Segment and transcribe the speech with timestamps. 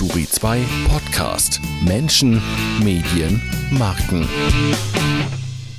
[0.00, 1.60] Turi 2 Podcast.
[1.82, 2.40] Menschen,
[2.82, 4.26] Medien, Marken.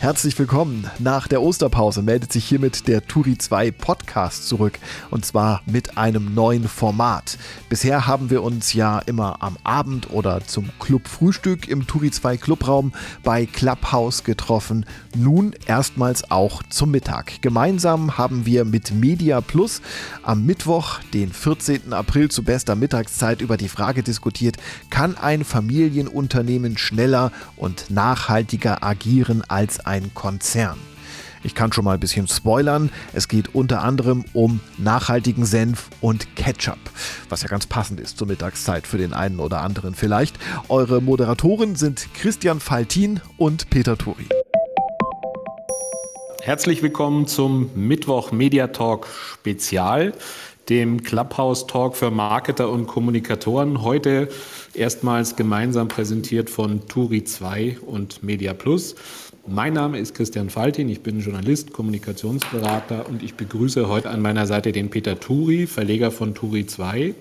[0.02, 0.90] Herzlich willkommen.
[0.98, 4.80] Nach der Osterpause meldet sich hiermit der Turi 2 Podcast zurück
[5.12, 7.38] und zwar mit einem neuen Format.
[7.70, 12.94] Bisher haben wir uns ja immer am Abend oder zum Clubfrühstück im Turi 2 Clubraum
[13.22, 14.88] bei Clubhouse getroffen.
[15.16, 17.40] Nun erstmals auch zum Mittag.
[17.44, 19.84] Gemeinsam haben wir mit Media Plus
[20.24, 21.94] am Mittwoch, den 14.
[21.94, 24.58] April zu bester Mittagszeit über die Frage diskutiert,
[24.90, 30.78] kann ein Familienunternehmen schneller und nachhaltiger agieren als ein ein Konzern.
[31.44, 32.90] Ich kann schon mal ein bisschen spoilern.
[33.12, 36.80] Es geht unter anderem um nachhaltigen Senf und Ketchup,
[37.28, 40.40] was ja ganz passend ist zur Mittagszeit für den einen oder anderen vielleicht.
[40.70, 44.28] Eure Moderatoren sind Christian Faltin und Peter Turi.
[46.42, 50.14] Herzlich willkommen zum Mittwoch Media Talk Spezial,
[50.70, 53.82] dem Clubhouse Talk für Marketer und Kommunikatoren.
[53.82, 54.30] Heute
[54.74, 58.96] erstmals gemeinsam präsentiert von Turi 2 und Media Plus.
[59.48, 64.46] Mein Name ist Christian Faltin, ich bin Journalist, Kommunikationsberater und ich begrüße heute an meiner
[64.46, 67.16] Seite den Peter Turi, Verleger von Turi 2.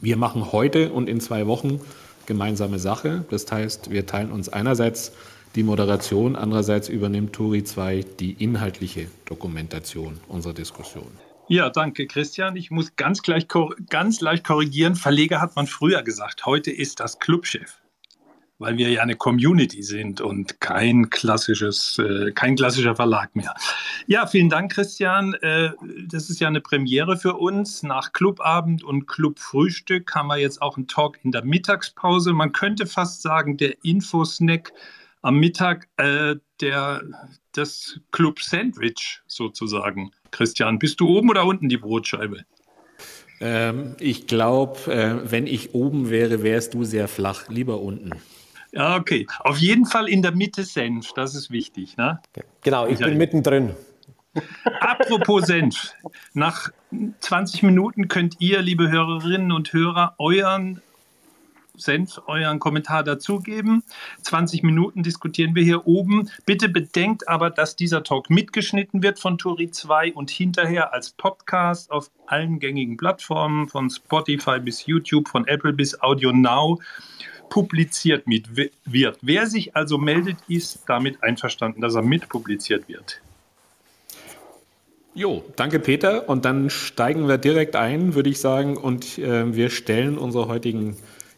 [0.00, 1.80] Wir machen heute und in zwei Wochen
[2.24, 3.26] gemeinsame Sache.
[3.28, 5.12] Das heißt, wir teilen uns einerseits
[5.54, 11.08] die Moderation, andererseits übernimmt Turi 2 die inhaltliche Dokumentation unserer Diskussion.
[11.48, 12.56] Ja, danke, Christian.
[12.56, 13.46] Ich muss ganz, gleich,
[13.90, 14.94] ganz leicht korrigieren.
[14.94, 16.46] Verleger hat man früher gesagt.
[16.46, 17.78] Heute ist das Clubchef
[18.58, 23.54] weil wir ja eine Community sind und kein klassisches, äh, kein klassischer Verlag mehr.
[24.06, 25.34] Ja, vielen Dank, Christian.
[25.34, 25.70] Äh,
[26.08, 27.82] das ist ja eine Premiere für uns.
[27.82, 32.32] Nach Clubabend und Clubfrühstück haben wir jetzt auch einen Talk in der Mittagspause.
[32.32, 34.72] Man könnte fast sagen, der Infosnack
[35.22, 37.02] am Mittag, äh, der,
[37.52, 40.12] das Club Sandwich sozusagen.
[40.30, 42.44] Christian, bist du oben oder unten die Brotscheibe?
[43.40, 47.48] Ähm, ich glaube, äh, wenn ich oben wäre, wärst du sehr flach.
[47.48, 48.12] Lieber unten.
[48.76, 49.26] Ja, okay.
[49.40, 51.96] Auf jeden Fall in der Mitte Senf, das ist wichtig.
[51.96, 52.20] Ne?
[52.62, 53.74] Genau, ich bin mittendrin.
[54.80, 55.94] Apropos Senf.
[56.34, 56.68] Nach
[57.20, 60.82] 20 Minuten könnt ihr, liebe Hörerinnen und Hörer, euren
[61.78, 63.82] Senf, euren Kommentar dazugeben.
[64.22, 66.30] 20 Minuten diskutieren wir hier oben.
[66.44, 71.90] Bitte bedenkt aber, dass dieser Talk mitgeschnitten wird von Turi 2 und hinterher als Podcast
[71.90, 76.78] auf allen gängigen Plattformen, von Spotify bis YouTube, von Apple bis Audio Now
[77.48, 78.44] publiziert mit,
[78.84, 79.18] wird.
[79.22, 83.20] Wer sich also meldet, ist damit einverstanden, dass er mitpubliziert wird.
[85.14, 86.28] Jo, danke Peter.
[86.28, 90.96] Und dann steigen wir direkt ein, würde ich sagen, und äh, wir stellen unsere heutigen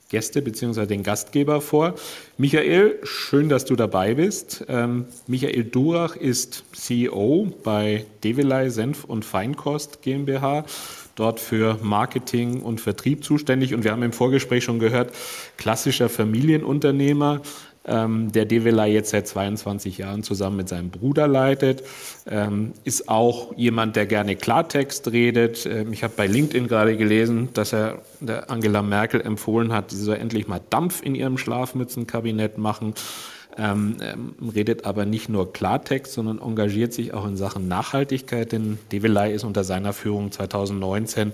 [0.09, 0.87] Gäste bzw.
[0.87, 1.95] den Gastgeber vor.
[2.39, 4.65] Michael, schön, dass du dabei bist.
[4.69, 10.65] Ähm, Michael Durach ist CEO bei Develei Senf und Feinkost GmbH
[11.19, 13.75] dort für Marketing und Vertrieb zuständig.
[13.75, 15.13] Und wir haben im Vorgespräch schon gehört,
[15.57, 17.41] klassischer Familienunternehmer,
[17.89, 21.83] ähm, der Devela jetzt seit 22 Jahren zusammen mit seinem Bruder leitet,
[22.29, 25.67] ähm, ist auch jemand, der gerne Klartext redet.
[25.67, 28.03] Ähm, ich habe bei LinkedIn gerade gelesen, dass er
[28.49, 32.95] Angela Merkel empfohlen hat, sie soll endlich mal Dampf in ihrem Schlafmützenkabinett machen
[33.59, 38.79] ähm, ähm, redet aber nicht nur Klartext, sondern engagiert sich auch in Sachen Nachhaltigkeit, denn
[38.93, 41.33] Develei ist unter seiner Führung 2019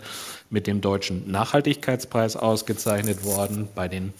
[0.49, 4.15] mit dem Deutschen Nachhaltigkeitspreis ausgezeichnet worden bei den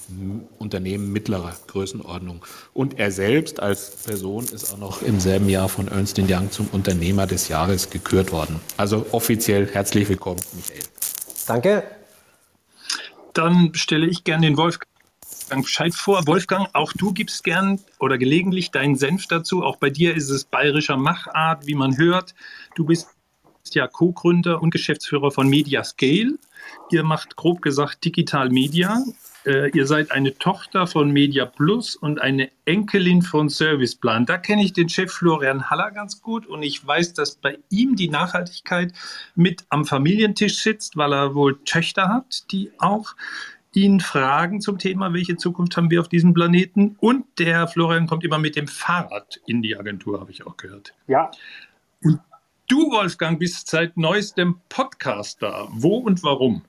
[0.59, 2.45] Unternehmen mittlerer Größenordnung.
[2.75, 6.69] Und er selbst als Person ist auch noch im selben Jahr von Ernst Young zum
[6.73, 8.61] Unternehmer des Jahres gekürt worden.
[8.77, 10.83] Also offiziell herzlich willkommen, Michael.
[11.47, 11.83] Danke.
[13.33, 14.94] Dann stelle ich gerne den Wolfgang
[15.45, 16.27] Wolfgang Bescheid vor.
[16.27, 19.63] Wolfgang, auch du gibst gern oder gelegentlich deinen Senf dazu.
[19.63, 22.35] Auch bei dir ist es bayerischer Machart, wie man hört.
[22.75, 23.09] Du bist
[23.73, 26.39] ja Co-Gründer und Geschäftsführer von Mediascale.
[26.91, 29.03] Ihr macht grob gesagt Digital Media.
[29.45, 34.25] Äh, ihr seid eine Tochter von Media Plus und eine Enkelin von Serviceplan.
[34.25, 37.97] Da kenne ich den Chef Florian Haller ganz gut und ich weiß, dass bei ihm
[37.97, 38.95] die Nachhaltigkeit
[39.35, 43.15] mit am Familientisch sitzt, weil er wohl Töchter hat, die auch
[43.77, 46.97] ihn fragen zum Thema, welche Zukunft haben wir auf diesem Planeten.
[47.01, 50.95] Und der Florian kommt immer mit dem Fahrrad in die Agentur, habe ich auch gehört.
[51.07, 51.31] Ja.
[52.03, 52.21] Und
[52.69, 55.69] du, Wolfgang, bist seit neuestem Podcaster.
[55.71, 56.63] Wo und warum?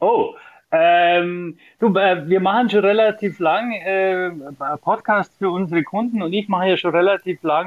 [0.00, 0.34] Oh,
[0.76, 4.30] ähm, du, äh, wir machen schon relativ lang äh,
[4.82, 7.64] Podcasts für unsere Kunden und ich mache ja schon relativ lang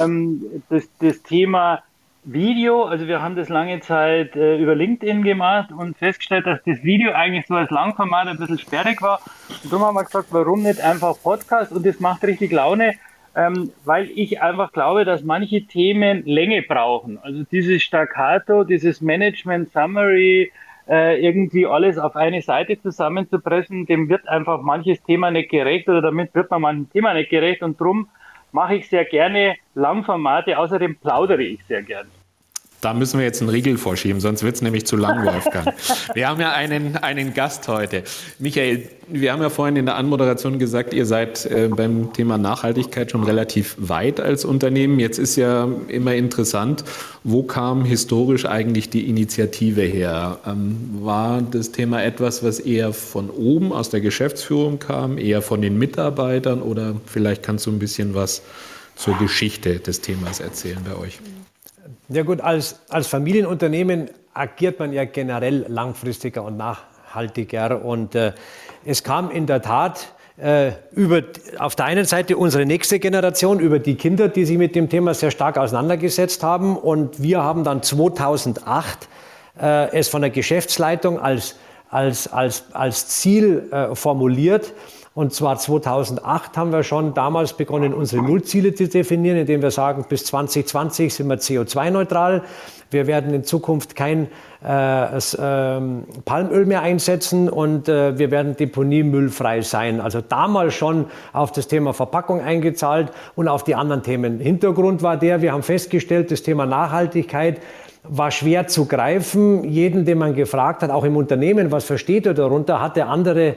[0.00, 1.82] ähm, das, das Thema
[2.30, 6.82] Video, also wir haben das lange Zeit äh, über LinkedIn gemacht und festgestellt, dass das
[6.82, 9.22] Video eigentlich so als Langformat ein bisschen sperrig war.
[9.62, 11.72] Und darum haben wir gesagt, warum nicht einfach Podcast?
[11.72, 12.96] Und das macht richtig Laune,
[13.34, 17.18] ähm, weil ich einfach glaube, dass manche Themen Länge brauchen.
[17.22, 20.52] Also dieses Staccato, dieses Management Summary,
[20.86, 26.02] äh, irgendwie alles auf eine Seite zusammenzupressen, dem wird einfach manches Thema nicht gerecht oder
[26.02, 28.10] damit wird man manchem Thema nicht gerecht und drum
[28.52, 32.10] mache ich sehr gerne Langformate, außerdem plaudere ich sehr gerne.
[32.80, 35.74] Da müssen wir jetzt einen Riegel vorschieben, sonst wird es nämlich zu lang, Wolfgang.
[36.14, 38.04] wir haben ja einen, einen Gast heute.
[38.38, 43.10] Michael, wir haben ja vorhin in der Anmoderation gesagt, ihr seid äh, beim Thema Nachhaltigkeit
[43.10, 45.00] schon relativ weit als Unternehmen.
[45.00, 46.84] Jetzt ist ja immer interessant,
[47.24, 50.38] wo kam historisch eigentlich die Initiative her?
[50.46, 55.62] Ähm, war das Thema etwas, was eher von oben aus der Geschäftsführung kam, eher von
[55.62, 58.42] den Mitarbeitern oder vielleicht kannst du ein bisschen was
[58.94, 61.18] zur Geschichte des Themas erzählen bei euch?
[62.10, 67.84] Ja gut, als, als Familienunternehmen agiert man ja generell langfristiger und nachhaltiger.
[67.84, 68.32] Und äh,
[68.86, 71.22] es kam in der Tat äh, über,
[71.58, 75.12] auf der einen Seite unsere nächste Generation, über die Kinder, die sich mit dem Thema
[75.12, 76.78] sehr stark auseinandergesetzt haben.
[76.78, 79.06] Und wir haben dann 2008
[79.60, 81.56] äh, es von der Geschäftsleitung als,
[81.90, 84.72] als, als, als Ziel äh, formuliert,
[85.18, 90.06] und zwar 2008 haben wir schon damals begonnen, unsere Nullziele zu definieren, indem wir sagen,
[90.08, 92.44] bis 2020 sind wir CO2-neutral.
[92.92, 94.28] Wir werden in Zukunft kein
[94.64, 95.80] äh, äh,
[96.24, 100.00] Palmöl mehr einsetzen und äh, wir werden deponiemüllfrei sein.
[100.00, 104.38] Also damals schon auf das Thema Verpackung eingezahlt und auf die anderen Themen.
[104.38, 107.60] Hintergrund war der, wir haben festgestellt, das Thema Nachhaltigkeit
[108.04, 109.64] war schwer zu greifen.
[109.64, 113.56] Jeden, den man gefragt hat, auch im Unternehmen, was versteht er darunter, hatte andere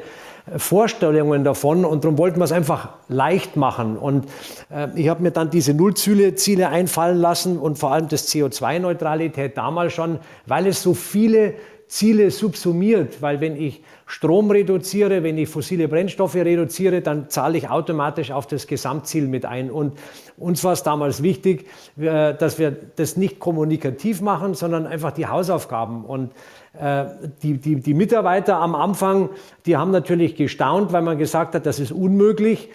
[0.58, 3.98] Vorstellungen davon und darum wollten wir es einfach leicht machen.
[3.98, 4.26] Und
[4.70, 9.58] äh, ich habe mir dann diese Nullziele Ziele einfallen lassen und vor allem das CO2-Neutralität
[9.58, 11.54] damals schon, weil es so viele
[11.92, 17.70] Ziele subsumiert, weil wenn ich Strom reduziere, wenn ich fossile Brennstoffe reduziere, dann zahle ich
[17.70, 19.70] automatisch auf das Gesamtziel mit ein.
[19.70, 19.98] Und
[20.38, 21.66] uns war es damals wichtig,
[21.98, 26.06] äh, dass wir das nicht kommunikativ machen, sondern einfach die Hausaufgaben.
[26.06, 26.32] Und
[26.74, 29.30] die, die, die Mitarbeiter am Anfang,
[29.66, 32.70] die haben natürlich gestaunt, weil man gesagt hat, das ist unmöglich.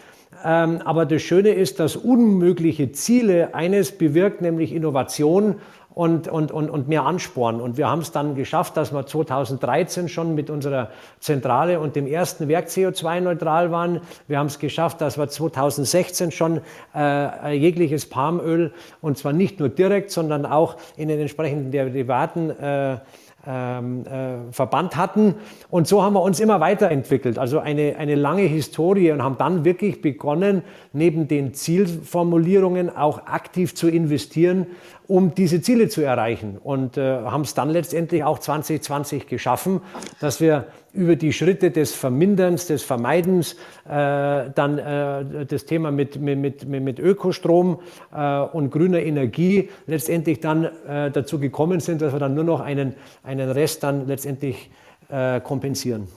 [0.44, 5.56] Ähm, aber das Schöne ist, dass unmögliche Ziele eines bewirkt, nämlich Innovation
[5.96, 7.58] und, und, und, und mehr Ansporn.
[7.58, 10.90] Und wir haben es dann geschafft, dass wir 2013 schon mit unserer
[11.20, 14.02] Zentrale und dem ersten Werk CO2-neutral waren.
[14.28, 16.60] Wir haben es geschafft, dass wir 2016 schon
[16.94, 22.98] äh, jegliches Palmöl, und zwar nicht nur direkt, sondern auch in den entsprechenden Derivaten, äh,
[23.46, 25.34] ähm, äh, Verband hatten.
[25.70, 27.38] Und so haben wir uns immer weiterentwickelt.
[27.38, 30.62] Also eine, eine lange Historie und haben dann wirklich begonnen,
[30.92, 34.66] neben den Zielformulierungen auch aktiv zu investieren,
[35.08, 36.58] um diese Ziele zu erreichen.
[36.58, 39.80] Und äh, haben es dann letztendlich auch 2020 geschaffen,
[40.20, 43.54] dass wir über die Schritte des Verminderns, des Vermeidens,
[43.84, 47.80] äh, dann äh, das Thema mit, mit, mit, mit Ökostrom
[48.14, 52.60] äh, und grüner Energie letztendlich dann äh, dazu gekommen sind, dass wir dann nur noch
[52.60, 54.70] einen, einen Rest dann letztendlich
[55.08, 56.08] äh, kompensieren.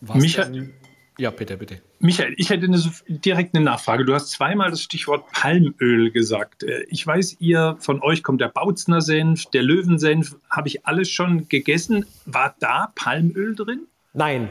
[0.00, 0.70] Was Michael,
[1.18, 1.80] ja, bitte, bitte.
[1.98, 4.04] Michael, ich hätte eine, direkt eine Nachfrage.
[4.04, 6.62] Du hast zweimal das Stichwort Palmöl gesagt.
[6.62, 10.36] Äh, ich weiß, ihr von euch kommt der Bautzner Senf, der Löwensenf.
[10.48, 12.06] Habe ich alles schon gegessen?
[12.24, 13.88] War da Palmöl drin?
[14.14, 14.48] Nein,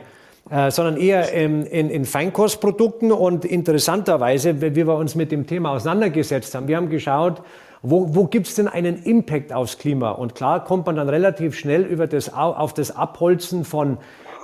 [0.50, 3.14] äh, sondern eher in, in, in, Feinkostprodukten.
[3.14, 7.42] Und interessanterweise, wie wir uns mit dem Thema auseinandergesetzt haben, wir haben geschaut,
[7.82, 10.12] wo, wo gibt es denn einen Impact aufs Klima?
[10.12, 14.00] Und klar kommt man dann relativ schnell über das, auf das Abholzen von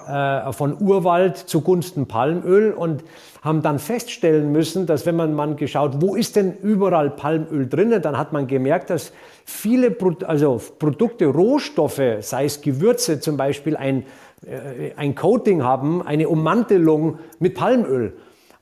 [0.08, 3.04] äh, von Urwald zugunsten Palmöl und
[3.42, 8.00] haben dann feststellen müssen, dass wenn man mal geschaut, wo ist denn überall Palmöl drin,
[8.02, 9.12] dann hat man gemerkt, dass
[9.46, 14.06] viele Pro also Produkte, Rohstoffe, sei es Gewürze zum Beispiel, ein,
[14.46, 18.14] äh, ein Coating haben, eine Ummantelung mit Palmöl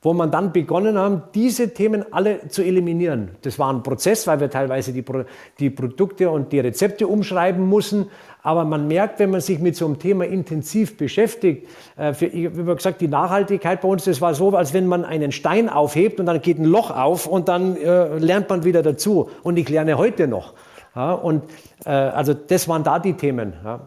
[0.02, 3.30] wo man dann begonnen haben, diese Themen alle zu eliminieren.
[3.42, 5.24] Das war ein Prozess, weil wir teilweise die, Pro
[5.60, 8.08] die Produkte und die Rezepte umschreiben mussten.
[8.42, 12.46] Aber man merkt, wenn man sich mit so einem Thema intensiv beschäftigt, äh, für, ich
[12.46, 16.18] habe gesagt, die Nachhaltigkeit bei uns, das war so, als wenn man einen Stein aufhebt
[16.18, 19.30] und dann geht ein Loch auf und dann äh, lernt man wieder dazu.
[19.44, 20.54] Und ich lerne heute noch.
[20.96, 21.44] Ja, und
[21.84, 23.52] äh, also das waren da die Themen.
[23.64, 23.86] Ja.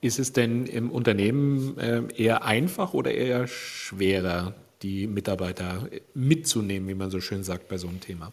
[0.00, 6.94] Ist es denn im Unternehmen äh, eher einfach oder eher schwerer, die Mitarbeiter mitzunehmen, wie
[6.94, 8.32] man so schön sagt, bei so einem Thema?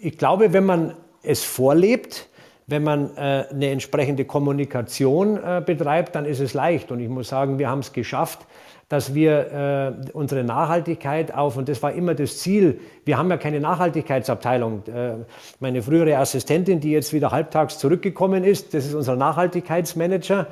[0.00, 2.28] Ich glaube, wenn man es vorlebt,
[2.66, 6.90] wenn man äh, eine entsprechende Kommunikation äh, betreibt, dann ist es leicht.
[6.90, 8.46] Und ich muss sagen, wir haben es geschafft,
[8.88, 13.36] dass wir äh, unsere Nachhaltigkeit auf, und das war immer das Ziel, wir haben ja
[13.36, 14.86] keine Nachhaltigkeitsabteilung.
[14.86, 15.24] Äh,
[15.60, 20.46] meine frühere Assistentin, die jetzt wieder halbtags zurückgekommen ist, das ist unser Nachhaltigkeitsmanager.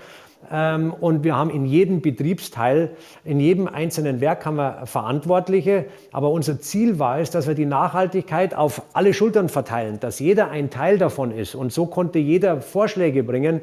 [0.50, 2.90] Ähm, und wir haben in jedem Betriebsteil,
[3.24, 5.86] in jedem einzelnen Werk haben wir Verantwortliche.
[6.12, 10.50] Aber unser Ziel war es, dass wir die Nachhaltigkeit auf alle Schultern verteilen, dass jeder
[10.50, 11.54] ein Teil davon ist.
[11.54, 13.60] Und so konnte jeder Vorschläge bringen,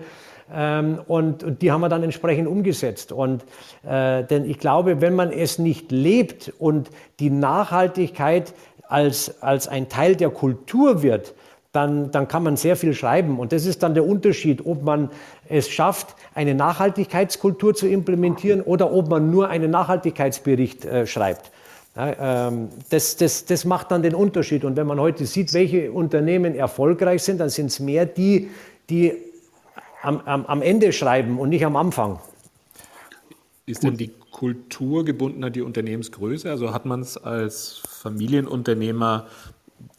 [0.52, 3.12] Ähm, und, und, die haben wir dann entsprechend umgesetzt.
[3.12, 3.44] Und,
[3.88, 8.56] äh, denn ich glaube, wenn man es nicht lebt und die Nachhaltigkeit
[8.88, 11.36] als, als ein Teil der Kultur wird,
[11.80, 13.40] dann, dann kann man sehr viel schreiben.
[13.40, 15.10] Und das ist dann der Unterschied, ob man
[15.48, 21.52] es schafft, eine Nachhaltigkeitskultur zu implementieren oder ob man nur einen Nachhaltigkeitsbericht äh, schreibt.
[21.96, 24.66] Ja, ähm, das, das, das macht dann den Unterschied.
[24.66, 28.50] Und wenn man heute sieht, welche Unternehmen erfolgreich sind, dann sind es mehr die,
[28.90, 29.14] die
[30.02, 32.20] am, am, am Ende schreiben und nicht am Anfang.
[33.66, 36.50] Ist denn die Kultur gebunden an die Unternehmensgröße?
[36.50, 39.28] Also hat man es als Familienunternehmer,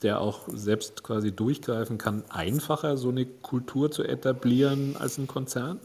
[0.02, 5.80] der auch selbst quasi durchgreifen kann, einfacher, so eine Kultur zu etablieren als ein Konzern?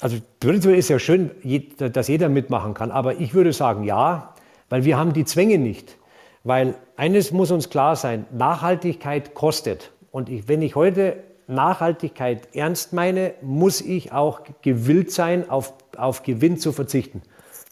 [0.00, 1.30] Also prinzipiell ist ja schön,
[1.78, 4.34] dass jeder mitmachen kann, aber ich würde sagen ja,
[4.68, 5.96] weil wir haben die Zwänge nicht.
[6.44, 9.90] Weil eines muss uns klar sein, Nachhaltigkeit kostet.
[10.12, 11.16] Und ich, wenn ich heute
[11.48, 17.22] Nachhaltigkeit ernst meine, muss ich auch gewillt sein, auf, auf Gewinn zu verzichten.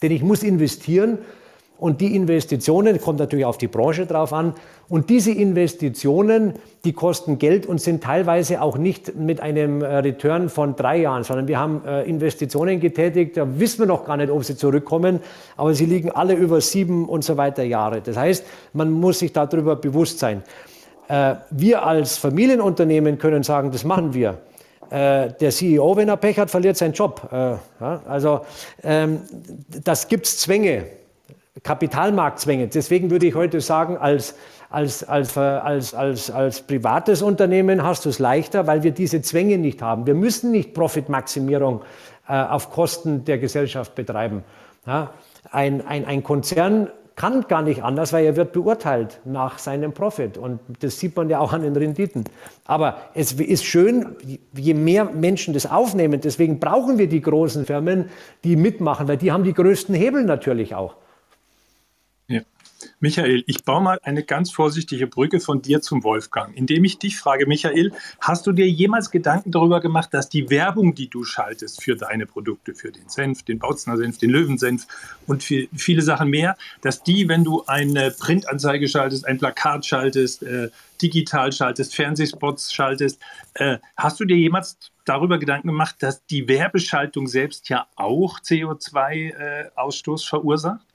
[0.02, 1.18] Denn ich muss investieren
[1.84, 4.54] und die Investitionen, kommt natürlich auf die Branche drauf an,
[4.88, 6.54] und diese Investitionen,
[6.86, 11.24] die kosten Geld und sind teilweise auch nicht mit einem äh, Return von drei Jahren,
[11.24, 15.20] sondern wir haben äh, Investitionen getätigt, da wissen wir noch gar nicht, ob sie zurückkommen,
[15.58, 18.00] aber sie liegen alle über sieben und so weiter Jahre.
[18.00, 20.42] Das heißt, man muss sich darüber bewusst sein.
[21.08, 24.38] Äh, wir als Familienunternehmen können sagen, das machen wir.
[24.90, 27.28] Der CEO, wenn er Pech hat, verliert seinen Job.
[28.06, 28.42] Also
[28.82, 29.22] ähm,
[29.82, 30.84] das gibt es Zwänge,
[31.62, 32.68] Kapitalmarktzwänge.
[32.68, 34.34] Deswegen würde ich heute sagen, als,
[34.70, 39.56] als, als, als, als, als privates Unternehmen hast du es leichter, weil wir diese Zwänge
[39.58, 40.06] nicht haben.
[40.06, 41.82] Wir müssen nicht Profitmaximierung
[42.26, 44.42] auf Kosten der Gesellschaft betreiben.
[45.50, 50.36] Ein, ein, ein Konzern kann gar nicht anders, weil er wird beurteilt nach seinem Profit.
[50.36, 52.24] Und das sieht man ja auch an den Renditen.
[52.64, 54.16] Aber es ist schön,
[54.52, 58.10] je mehr Menschen das aufnehmen, deswegen brauchen wir die großen Firmen,
[58.42, 60.96] die mitmachen, weil die haben die größten Hebel natürlich auch.
[63.00, 67.18] Michael, ich baue mal eine ganz vorsichtige Brücke von dir zum Wolfgang, indem ich dich
[67.18, 71.82] frage, Michael, hast du dir jemals Gedanken darüber gemacht, dass die Werbung, die du schaltest
[71.82, 74.86] für deine Produkte, für den Senf, den Bautzner Senf, den Löwensenf
[75.26, 80.42] und für viele Sachen mehr, dass die, wenn du eine Printanzeige schaltest, ein Plakat schaltest,
[80.42, 83.20] äh, digital schaltest, Fernsehspots schaltest,
[83.54, 90.24] äh, hast du dir jemals darüber Gedanken gemacht, dass die Werbeschaltung selbst ja auch CO2-Ausstoß
[90.24, 90.93] äh, verursacht?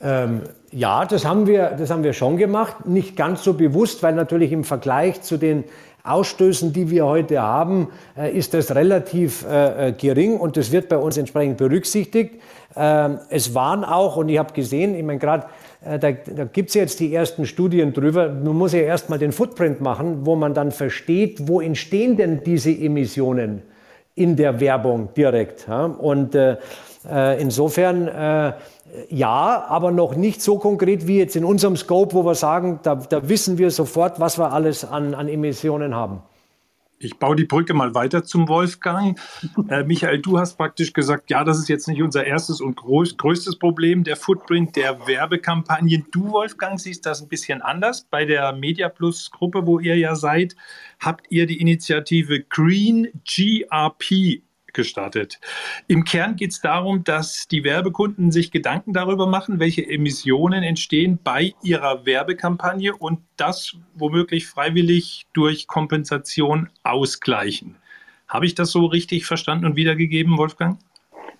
[0.00, 2.86] Ähm, ja, das haben, wir, das haben wir schon gemacht.
[2.86, 5.64] Nicht ganz so bewusst, weil natürlich im Vergleich zu den
[6.04, 10.88] Ausstößen, die wir heute haben, äh, ist das relativ äh, äh gering und das wird
[10.88, 12.40] bei uns entsprechend berücksichtigt.
[12.76, 15.46] Ähm, es waren auch, und ich habe gesehen, ich meine gerade,
[15.84, 19.32] äh, da, da gibt es jetzt die ersten Studien drüber, man muss ja erstmal den
[19.32, 23.62] Footprint machen, wo man dann versteht, wo entstehen denn diese Emissionen
[24.14, 25.66] in der Werbung direkt.
[25.68, 25.86] Ja?
[25.86, 26.56] Und äh,
[27.10, 28.08] äh insofern
[29.08, 32.96] ja, aber noch nicht so konkret wie jetzt in unserem Scope, wo wir sagen, da,
[32.96, 36.22] da wissen wir sofort, was wir alles an, an Emissionen haben.
[37.00, 39.18] Ich baue die Brücke mal weiter zum Wolfgang.
[39.68, 43.18] Äh, Michael, du hast praktisch gesagt, ja, das ist jetzt nicht unser erstes und groß,
[43.18, 46.06] größtes Problem, der Footprint der Werbekampagnen.
[46.10, 48.06] Du, Wolfgang, siehst das ein bisschen anders.
[48.10, 50.56] Bei der Media Plus Gruppe, wo ihr ja seid,
[51.00, 54.42] habt ihr die Initiative Green GRP
[54.72, 55.40] gestartet.
[55.86, 61.18] Im Kern geht es darum, dass die Werbekunden sich Gedanken darüber machen, welche Emissionen entstehen
[61.22, 67.76] bei ihrer Werbekampagne und das womöglich freiwillig durch Kompensation ausgleichen.
[68.28, 70.78] Habe ich das so richtig verstanden und wiedergegeben, Wolfgang?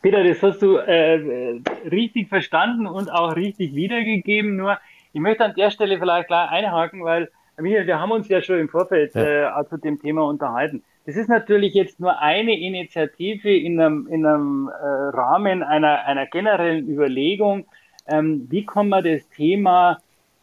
[0.00, 4.56] Peter, das hast du äh, richtig verstanden und auch richtig wiedergegeben.
[4.56, 4.78] Nur,
[5.12, 8.68] ich möchte an der Stelle vielleicht gleich einhaken, weil wir haben uns ja schon im
[8.68, 9.61] Vorfeld ja.
[9.61, 10.82] äh, zu dem Thema unterhalten.
[11.08, 14.84] Das ist natürlich jetzt nur eine Initiative in einem, in einem äh,
[15.16, 17.64] Rahmen einer, einer generellen Überlegung,
[18.06, 20.00] ähm, wie kann man das Thema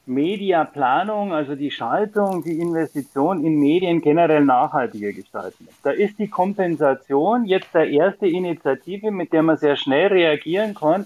[0.08, 5.68] Mediaplanung, also die Schaltung, die Investition in Medien generell nachhaltiger gestalten.
[5.84, 11.06] Da ist die Kompensation jetzt der erste Initiative, mit der man sehr schnell reagieren kann.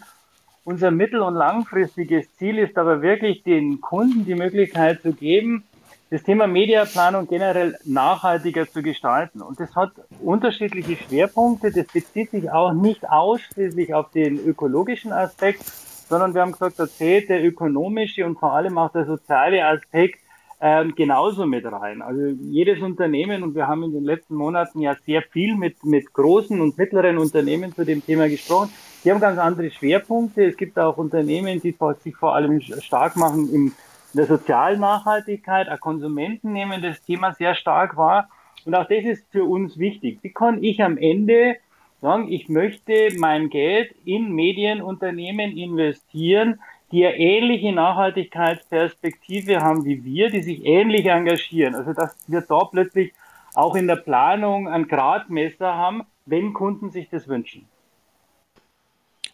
[0.64, 5.66] Unser mittel- und langfristiges Ziel ist aber wirklich, den Kunden die Möglichkeit zu geben,
[6.10, 9.42] das Thema Mediaplanung generell nachhaltiger zu gestalten.
[9.42, 11.72] Und das hat unterschiedliche Schwerpunkte.
[11.72, 16.88] Das bezieht sich auch nicht ausschließlich auf den ökologischen Aspekt, sondern wir haben gesagt, da
[16.88, 20.20] zählt der ökonomische und vor allem auch der soziale Aspekt
[20.62, 22.02] ähm, genauso mit rein.
[22.02, 26.12] Also jedes Unternehmen, und wir haben in den letzten Monaten ja sehr viel mit, mit
[26.12, 28.70] großen und mittleren Unternehmen zu dem Thema gesprochen,
[29.04, 30.44] die haben ganz andere Schwerpunkte.
[30.44, 33.72] Es gibt auch Unternehmen, die sich vor allem stark machen im
[34.14, 38.30] in der sozialen Nachhaltigkeit, auch Konsumenten nehmen das Thema sehr stark wahr.
[38.66, 40.20] Und auch das ist für uns wichtig.
[40.22, 41.58] Wie kann ich am Ende
[42.02, 46.60] sagen, ich möchte mein Geld in Medienunternehmen investieren,
[46.92, 51.76] die eine ähnliche Nachhaltigkeitsperspektive haben wie wir, die sich ähnlich engagieren.
[51.76, 53.14] Also dass wir da plötzlich
[53.54, 57.68] auch in der Planung ein Gradmesser haben, wenn Kunden sich das wünschen.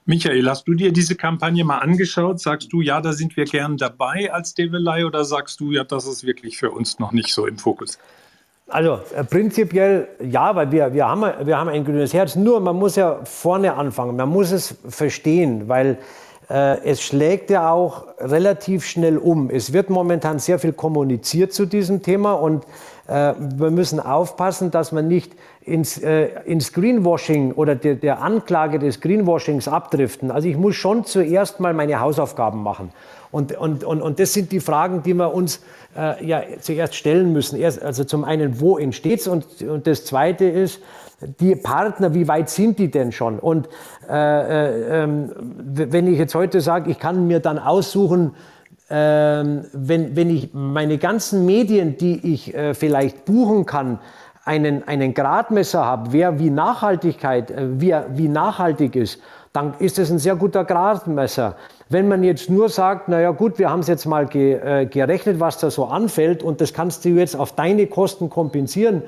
[0.08, 2.40] Michael, hast du dir diese Kampagne mal angeschaut?
[2.40, 6.06] Sagst du, ja, da sind wir gern dabei als Develei oder sagst du, ja, das
[6.06, 7.98] ist wirklich für uns noch nicht so im Fokus?
[8.68, 12.36] Also äh, prinzipiell ja, weil wir, wir, haben, wir haben ein grünes Herz.
[12.36, 15.98] Nur man muss ja vorne anfangen, man muss es verstehen, weil
[16.52, 19.50] äh, es schlägt ja auch relativ schnell um.
[19.50, 22.64] Es wird momentan sehr viel kommuniziert zu diesem Thema und
[23.08, 29.02] wir müssen aufpassen, dass man nicht ins, äh, ins Greenwashing oder der, der Anklage des
[29.02, 30.32] Greenwashings abdriften.
[30.32, 32.92] Also ich muss schon zuerst mal meine Hausaufgaben machen.
[33.32, 35.62] Und, und, und, und das sind die Fragen, die wir uns
[35.98, 37.60] äh, ja zuerst stellen müssen.
[37.60, 39.28] Erst, also zum einen, wo entsteht es?
[39.28, 40.80] Und, und das Zweite ist,
[41.40, 43.40] die Partner, wie weit sind die denn schon?
[43.40, 43.68] Und
[44.10, 48.36] äh, äh, wenn ich jetzt heute sage, ich kann mir dann aussuchen,
[48.90, 54.00] ähm, wenn, wenn ich meine ganzen Medien, die ich äh, vielleicht buchen kann,
[54.44, 59.20] einen, einen Gradmesser habe, wer wie Nachhaltigkeit, äh, wie, wie nachhaltig ist,
[59.54, 61.56] dann ist es ein sehr guter Gradmesser.
[61.90, 65.40] Wenn man jetzt nur sagt, naja gut, wir haben es jetzt mal ge, äh, gerechnet,
[65.40, 69.02] was da so anfällt und das kannst du jetzt auf deine Kosten kompensieren,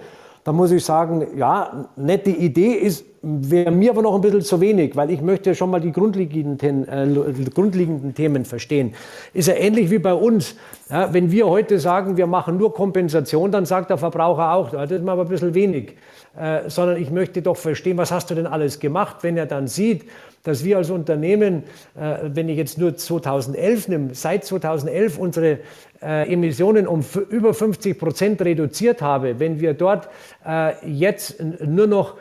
[0.48, 4.62] da muss ich sagen, ja, nette Idee ist, wäre mir aber noch ein bisschen zu
[4.62, 8.94] wenig, weil ich möchte schon mal die grundlegenden, äh, grundlegenden Themen verstehen.
[9.34, 10.56] Ist ja ähnlich wie bei uns.
[10.89, 14.89] Ja, wenn wir heute sagen, wir machen nur Kompensation, dann sagt der Verbraucher auch, das
[14.89, 15.96] ist mir aber ein bisschen wenig.
[16.39, 19.68] Äh, sondern ich möchte doch verstehen, was hast du denn alles gemacht, wenn er dann
[19.68, 20.06] sieht,
[20.48, 21.63] dass wir als Unternehmen,
[22.00, 25.60] äh, wenn ich jetzt nur 2011 nehme, seit 2011 unsere
[26.01, 30.08] äh, Emissionen um über 50 Prozent reduziert habe, wenn wir dort
[30.48, 32.16] äh, jetzt nur noch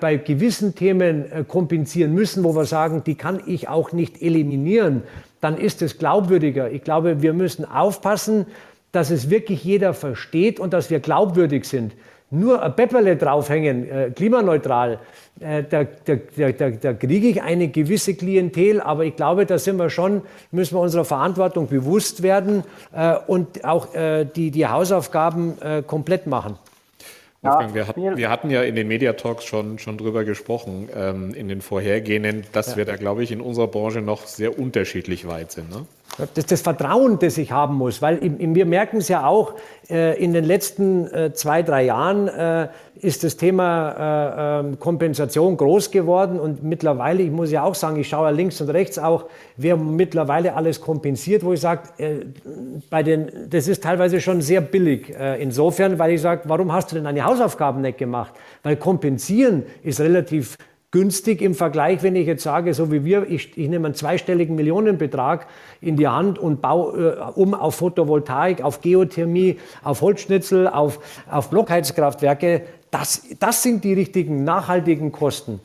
[0.00, 5.02] bei gewissen Themen kompensieren müssen, wo wir sagen, die kann ich auch nicht eliminieren,
[5.42, 6.70] dann ist es glaubwürdiger.
[6.70, 8.46] Ich glaube, wir müssen aufpassen,
[8.92, 11.92] dass es wirklich jeder versteht und dass wir glaubwürdig sind
[12.30, 14.98] nur ein Pepperle draufhängen, äh, klimaneutral,
[15.40, 16.16] äh, da, da,
[16.50, 20.76] da, da kriege ich eine gewisse Klientel, aber ich glaube, da sind wir schon, müssen
[20.76, 26.58] wir unserer Verantwortung bewusst werden äh, und auch äh, die, die Hausaufgaben äh, komplett machen.
[27.42, 31.48] Wolfgang, wir, hat, wir, hatten ja in den Mediatalks schon, schon drüber gesprochen, ähm, in
[31.48, 32.76] den vorhergehenden, dass ja.
[32.78, 35.70] wir da, glaube ich, in unserer Branche noch sehr unterschiedlich weit sind.
[35.70, 35.86] Ne?
[36.34, 39.54] Das, das Vertrauen, das ich haben muss, weil wir merken es ja auch,
[39.90, 42.68] äh, in den letzten äh, zwei, drei Jahren äh,
[43.00, 48.08] ist das Thema ähm, Kompensation groß geworden und mittlerweile, ich muss ja auch sagen, ich
[48.08, 49.26] schaue links und rechts auch,
[49.58, 51.82] wer mittlerweile alles kompensiert, wo ich sage,
[52.88, 56.96] bei den, das ist teilweise schon sehr billig insofern, weil ich sage, warum hast du
[56.96, 58.32] denn deine Hausaufgaben nicht gemacht?
[58.62, 60.56] Weil kompensieren ist relativ
[60.90, 64.54] günstig im Vergleich, wenn ich jetzt sage, so wie wir, ich, ich nehme einen zweistelligen
[64.54, 65.46] Millionenbetrag
[65.80, 71.50] in die Hand und baue äh, um auf Photovoltaik, auf Geothermie, auf Holzschnitzel, auf, auf
[71.50, 72.62] Blockheizkraftwerke.
[72.90, 75.60] Das, das sind die richtigen nachhaltigen Kosten.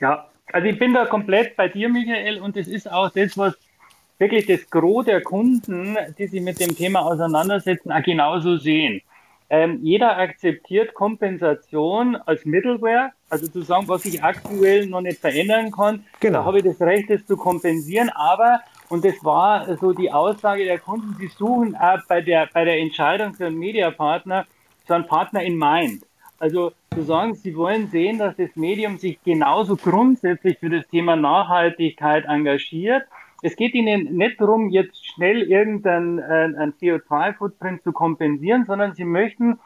[0.00, 3.54] Ja, also ich bin da komplett bei dir, Michael, und es ist auch das, was
[4.18, 9.02] wirklich das Gros der Kunden, die sich mit dem Thema auseinandersetzen, auch genauso sehen.
[9.56, 15.70] Ähm, jeder akzeptiert Kompensation als Middleware, also zu sagen, was ich aktuell noch nicht verändern
[15.70, 16.40] kann, genau.
[16.40, 20.64] da habe ich das Recht, das zu kompensieren, aber, und das war so die Aussage
[20.64, 24.44] der Kunden, sie suchen auch bei der, bei der Entscheidung für einen Mediapartner
[24.88, 26.04] so einen Partner in Mind.
[26.40, 31.14] Also zu sagen, sie wollen sehen, dass das Medium sich genauso grundsätzlich für das Thema
[31.14, 33.04] Nachhaltigkeit engagiert
[33.44, 39.60] es geht Ihnen nicht darum, jetzt schnell irgendeinen äh, CO2-Footprint zu kompensieren, sondern Sie möchten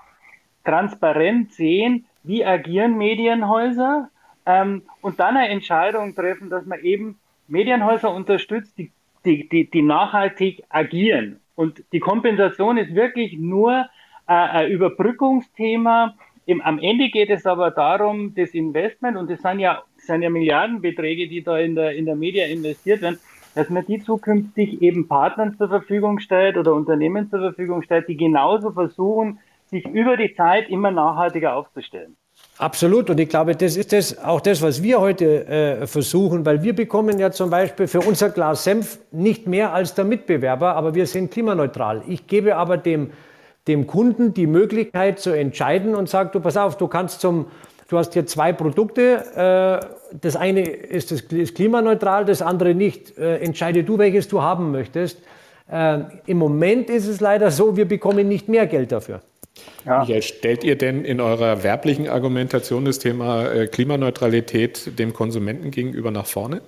[0.64, 4.10] transparent sehen, wie agieren Medienhäuser
[4.46, 8.90] ähm, und dann eine Entscheidung treffen, dass man eben Medienhäuser unterstützt, die,
[9.24, 11.38] die, die, die nachhaltig agieren.
[11.54, 13.86] Und die Kompensation ist wirklich nur
[14.26, 16.16] äh, ein Überbrückungsthema.
[16.46, 20.22] Im, am Ende geht es aber darum, das Investment, und das sind ja, das sind
[20.22, 23.20] ja Milliardenbeträge, die da in der, in der Media investiert werden,
[23.58, 28.16] dass man die zukünftig eben Partnern zur Verfügung stellt oder Unternehmen zur Verfügung stellt, die
[28.16, 32.16] genauso versuchen, sich über die Zeit immer nachhaltiger aufzustellen.
[32.58, 33.10] Absolut.
[33.10, 36.72] Und ich glaube, das ist das, auch das, was wir heute äh, versuchen, weil wir
[36.72, 41.08] bekommen ja zum Beispiel für unser Glas Senf nicht mehr als der Mitbewerber, aber wir
[41.08, 42.04] sind klimaneutral.
[42.06, 43.10] Ich gebe aber dem,
[43.66, 47.46] dem Kunden die Möglichkeit zu entscheiden und sage, du pass auf, du kannst zum
[47.88, 49.80] Du hast hier zwei Produkte.
[49.82, 53.16] Äh, das eine ist, das, ist klimaneutral, das andere nicht.
[53.16, 55.18] Äh, entscheide du, welches du haben möchtest.
[55.72, 59.22] Äh, Im Moment ist es leider so, wir bekommen nicht mehr Geld dafür.
[59.86, 60.00] Ja.
[60.00, 66.26] Michael, stellt ihr denn in eurer werblichen Argumentation das Thema Klimaneutralität dem Konsumenten gegenüber nach
[66.26, 66.60] vorne?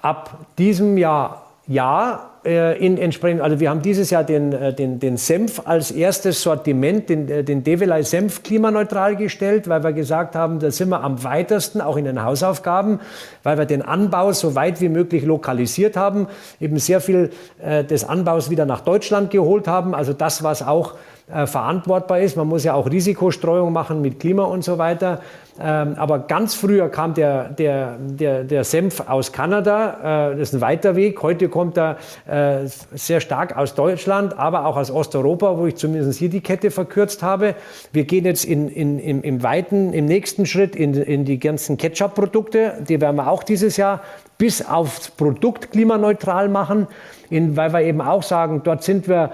[0.00, 5.16] Ab diesem Jahr ja, in entsprechend, also wir haben dieses Jahr den, äh, den, den
[5.16, 10.58] Senf als erstes Sortiment, den, äh, den Develei Senf klimaneutral gestellt, weil wir gesagt haben,
[10.58, 12.98] da sind wir am weitesten, auch in den Hausaufgaben,
[13.44, 16.26] weil wir den Anbau so weit wie möglich lokalisiert haben,
[16.60, 17.30] eben sehr viel
[17.62, 20.94] äh, des Anbaus wieder nach Deutschland geholt haben, also das, was auch
[21.32, 22.36] äh, verantwortbar ist.
[22.36, 25.20] Man muss ja auch Risikostreuung machen mit Klima und so weiter.
[25.60, 30.30] Ähm, aber ganz früher kam der, der, der, der Senf aus Kanada.
[30.32, 31.22] Äh, das ist ein weiter Weg.
[31.22, 36.18] Heute kommt er äh, sehr stark aus Deutschland, aber auch aus Osteuropa, wo ich zumindest
[36.18, 37.54] hier die Kette verkürzt habe.
[37.92, 41.76] Wir gehen jetzt in, in, im, im weiten, im nächsten Schritt in, in die ganzen
[41.76, 42.78] Ketchup-Produkte.
[42.88, 44.00] Die werden wir auch dieses Jahr
[44.38, 46.88] bis aufs Produkt klimaneutral machen,
[47.28, 49.32] in, weil wir eben auch sagen, dort sind wir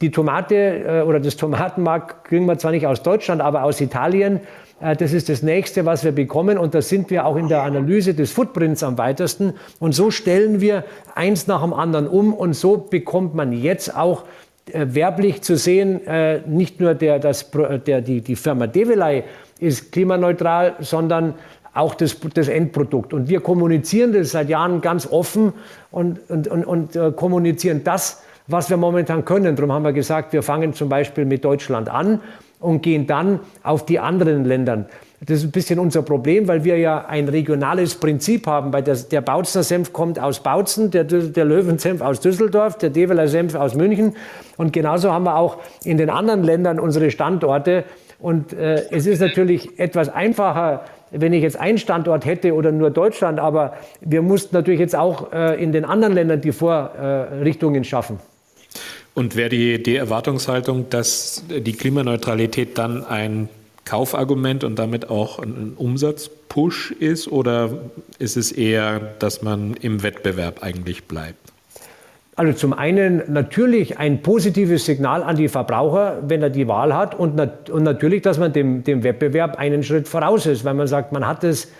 [0.00, 4.40] die Tomate äh, oder das Tomatenmark kriegen wir zwar nicht aus Deutschland, aber aus Italien.
[4.80, 6.56] Äh, das ist das nächste, was wir bekommen.
[6.56, 9.54] Und da sind wir auch in der Analyse des Footprints am weitesten.
[9.80, 10.84] Und so stellen wir
[11.16, 12.32] eins nach dem anderen um.
[12.32, 14.24] Und so bekommt man jetzt auch
[14.72, 16.00] werblich zu sehen,
[16.46, 17.50] nicht nur der, das,
[17.86, 19.24] der, die, die Firma Develei
[19.60, 21.34] ist klimaneutral, sondern
[21.74, 23.12] auch das, das Endprodukt.
[23.12, 25.52] Und wir kommunizieren das seit Jahren ganz offen
[25.90, 29.56] und, und, und, und kommunizieren das, was wir momentan können.
[29.56, 32.20] Darum haben wir gesagt, wir fangen zum Beispiel mit Deutschland an
[32.60, 34.86] und gehen dann auf die anderen Länder.
[35.20, 38.72] Das ist ein bisschen unser Problem, weil wir ja ein regionales Prinzip haben.
[38.72, 43.28] Weil der, der Bautzner Senf kommt aus Bautzen, der, der Löwensenf aus Düsseldorf, der Develer
[43.28, 44.16] Senf aus München.
[44.58, 47.84] Und genauso haben wir auch in den anderen Ländern unsere Standorte.
[48.18, 52.90] Und äh, es ist natürlich etwas einfacher, wenn ich jetzt einen Standort hätte oder nur
[52.90, 53.40] Deutschland.
[53.40, 58.18] Aber wir mussten natürlich jetzt auch äh, in den anderen Ländern die Vorrichtungen schaffen.
[59.14, 63.48] Und wäre die, die Erwartungshaltung, dass die Klimaneutralität dann ein
[63.84, 67.70] Kaufargument und damit auch ein Umsatzpush ist oder
[68.18, 71.52] ist es eher, dass man im Wettbewerb eigentlich bleibt?
[72.36, 77.14] Also zum einen natürlich ein positives Signal an die Verbraucher, wenn er die Wahl hat
[77.14, 80.88] und, nat und natürlich, dass man dem, dem Wettbewerb einen Schritt voraus ist, weil man
[80.88, 81.70] sagt, man hat es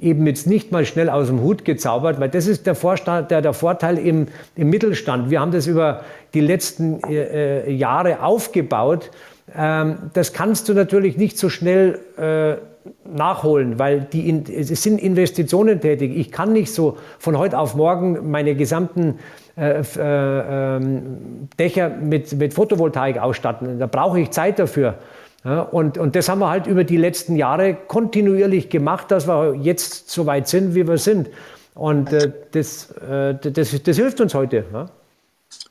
[0.00, 3.42] eben jetzt nicht mal schnell aus dem Hut gezaubert, weil das ist der, Vorstand, der,
[3.42, 5.30] der Vorteil im, im Mittelstand.
[5.30, 6.02] Wir haben das über
[6.34, 9.10] die letzten äh, äh, Jahre aufgebaut.
[9.56, 12.56] Ähm, das kannst du natürlich nicht so schnell äh,
[13.04, 16.16] nachholen, weil die, es sind Investitionen tätig.
[16.16, 19.18] Ich kann nicht so von heute auf morgen meine gesamten
[19.56, 23.78] äh, äh, ähm, Dächer mit, mit Photovoltaik ausstatten.
[23.78, 24.94] Da brauche ich Zeit dafür.
[25.44, 29.54] Ja, und, und das haben wir halt über die letzten Jahre kontinuierlich gemacht, dass wir
[29.54, 31.30] jetzt so weit sind, wie wir sind.
[31.74, 34.66] Und äh, das, äh, das, das hilft uns heute.
[34.72, 34.90] Ja.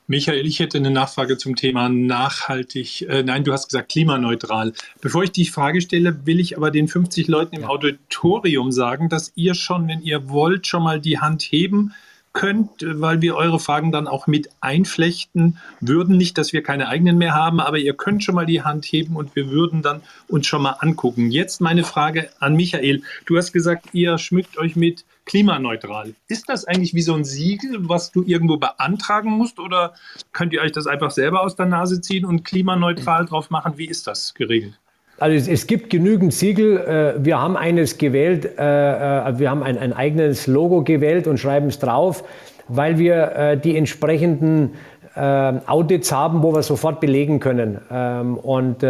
[0.08, 3.02] Michael, ich hätte eine Nachfrage zum Thema nachhaltig.
[3.02, 4.72] Äh, nein, du hast gesagt klimaneutral.
[5.00, 9.32] Bevor ich die Frage stelle, will ich aber den 50 Leuten im Auditorium sagen, dass
[9.36, 11.92] ihr schon, wenn ihr wollt, schon mal die Hand heben
[12.32, 16.16] könnt, weil wir eure Fragen dann auch mit einflechten würden.
[16.16, 19.16] Nicht, dass wir keine eigenen mehr haben, aber ihr könnt schon mal die Hand heben
[19.16, 21.30] und wir würden dann uns schon mal angucken.
[21.30, 23.02] Jetzt meine Frage an Michael.
[23.26, 26.14] Du hast gesagt, ihr schmückt euch mit klimaneutral.
[26.28, 29.94] Ist das eigentlich wie so ein Siegel, was du irgendwo beantragen musst oder
[30.32, 33.74] könnt ihr euch das einfach selber aus der Nase ziehen und klimaneutral drauf machen?
[33.76, 34.78] Wie ist das geregelt?
[35.20, 36.78] Also es, es, gibt genügend Siegel.
[36.78, 41.38] Äh, wir haben eines gewählt, äh, äh, wir haben ein, ein eigenes Logo gewählt und
[41.38, 42.24] schreiben es drauf,
[42.68, 44.74] weil wir die entsprechenden
[45.16, 47.80] Audits haben, wo wir sofort belegen können.
[47.90, 48.82] Ähm, und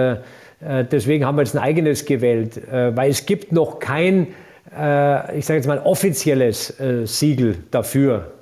[0.60, 5.66] deswegen haben wir jetzt ein eigenes gewählt, weil es gibt noch kein, ich sage jetzt
[5.66, 8.32] mal, offizielles Siegel dafür.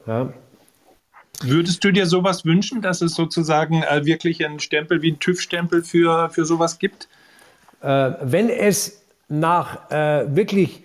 [1.44, 6.30] Würdest du dir sowas wünschen, dass es sozusagen wirklich einen Stempel wie ein TÜV-Stempel für,
[6.30, 7.08] für sowas gibt?
[7.82, 10.84] Äh, wenn es nach äh, wirklich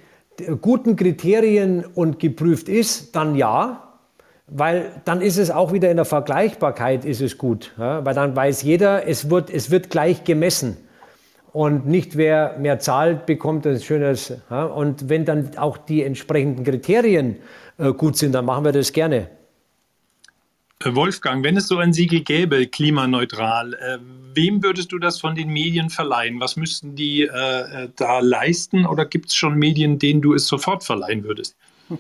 [0.62, 3.94] guten Kriterien und geprüft ist, dann ja,
[4.48, 8.06] weil dann ist es auch wieder in der Vergleichbarkeit ist es gut, ja?
[8.06, 10.78] weil dann weiß jeder, es wird, es wird gleich gemessen
[11.54, 14.34] und nicht wer mehr zahlt, bekommt ein schönes.
[14.50, 14.66] Ja?
[14.66, 17.38] Und wenn dann auch die entsprechenden Kriterien
[17.78, 19.28] äh, gut sind, dann machen wir das gerne.
[20.86, 23.98] Wolfgang, wenn es so ein Siegel gäbe, klimaneutral, äh,
[24.34, 26.40] wem würdest du das von den Medien verleihen?
[26.40, 30.84] Was müssten die äh, da leisten oder gibt es schon Medien, denen du es sofort
[30.84, 31.56] verleihen würdest?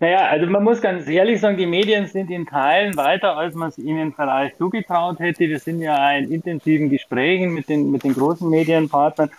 [0.00, 3.68] Naja, also man muss ganz ehrlich sagen, die Medien sind in Teilen weiter, als man
[3.68, 5.40] es ihnen vielleicht zugetraut hätte.
[5.40, 9.30] Wir sind ja in intensiven Gesprächen mit den, mit den großen Medienpartnern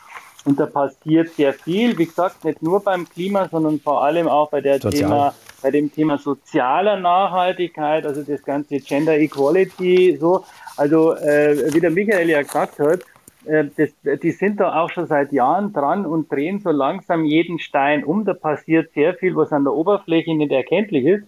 [0.46, 1.98] und da passiert sehr viel.
[1.98, 5.92] Wie gesagt, nicht nur beim Klima, sondern vor allem auch bei der Thema bei dem
[5.92, 10.44] Thema sozialer Nachhaltigkeit, also das ganze Gender Equality, so.
[10.78, 13.02] Also, äh, wie der Michael ja gesagt hat,
[13.46, 17.60] äh, das, die sind da auch schon seit Jahren dran und drehen so langsam jeden
[17.60, 18.26] Stein um.
[18.26, 21.24] Da passiert sehr viel, was an der Oberfläche nicht erkenntlich ist.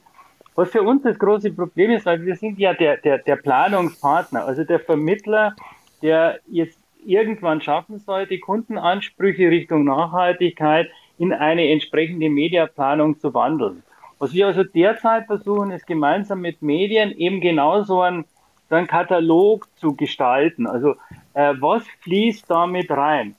[0.55, 4.45] Was für uns das große Problem ist, weil wir sind ja der, der, der Planungspartner,
[4.45, 5.55] also der Vermittler,
[6.01, 13.83] der jetzt irgendwann schaffen soll, die Kundenansprüche Richtung Nachhaltigkeit in eine entsprechende Mediaplanung zu wandeln.
[14.21, 18.25] Was wir also derzeit versuchen, ist gemeinsam mit Medien eben genau so einen,
[18.69, 20.67] so einen Katalog zu gestalten.
[20.67, 20.93] Also
[21.33, 23.33] äh, was fließt damit rein?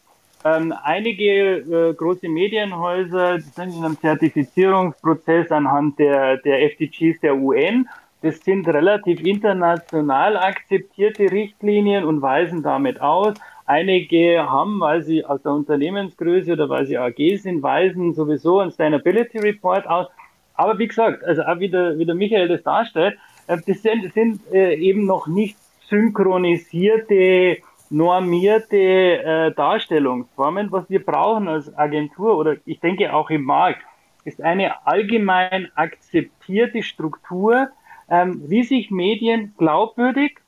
[0.44, 7.88] Ähm, einige äh, große Medienhäuser sind in einem Zertifizierungsprozess anhand der, der FDGs der UN.
[8.22, 13.34] Das sind relativ international akzeptierte Richtlinien und weisen damit aus.
[13.66, 18.70] Einige haben, weil sie aus der Unternehmensgröße oder weil sie AG sind, weisen sowieso ein
[18.70, 20.08] Sustainability Report aus.
[20.54, 24.12] Aber wie gesagt, also auch wie der, wie der Michael das darstellt, äh, das sind,
[24.12, 25.56] sind äh, eben noch nicht
[25.88, 27.58] synchronisierte,
[27.90, 30.72] normierte äh, Darstellungsformen.
[30.72, 33.82] Was wir brauchen als Agentur oder ich denke auch im Markt,
[34.24, 37.68] ist eine allgemein akzeptierte Struktur,
[38.08, 40.38] ähm, wie sich Medien glaubwürdig,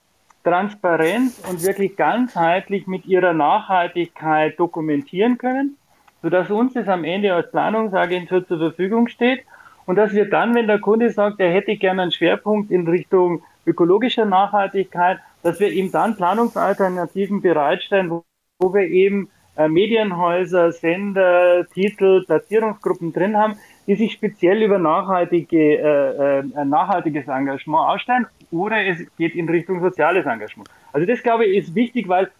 [0.45, 5.77] transparent und wirklich ganzheitlich mit ihrer Nachhaltigkeit dokumentieren können,
[6.23, 9.45] sodass uns das am Ende als Planungsagentur zur Verfügung steht
[9.87, 13.43] und dass wir dann, wenn der Kunde sagt, er hätte gerne einen Schwerpunkt in Richtung
[13.67, 18.25] ökologischer Nachhaltigkeit, dass wir ihm dann Planungsalternativen bereitstellen, wo,
[18.59, 25.79] wo wir eben äh, Medienhäuser, Sender, Titel, Platzierungsgruppen drin haben, die sich speziell über nachhaltige,
[25.79, 30.69] äh, äh, nachhaltiges Engagement ausstellen oder es geht in Richtung soziales Engagement.
[30.93, 32.31] Also das glaube ich ist wichtig, weil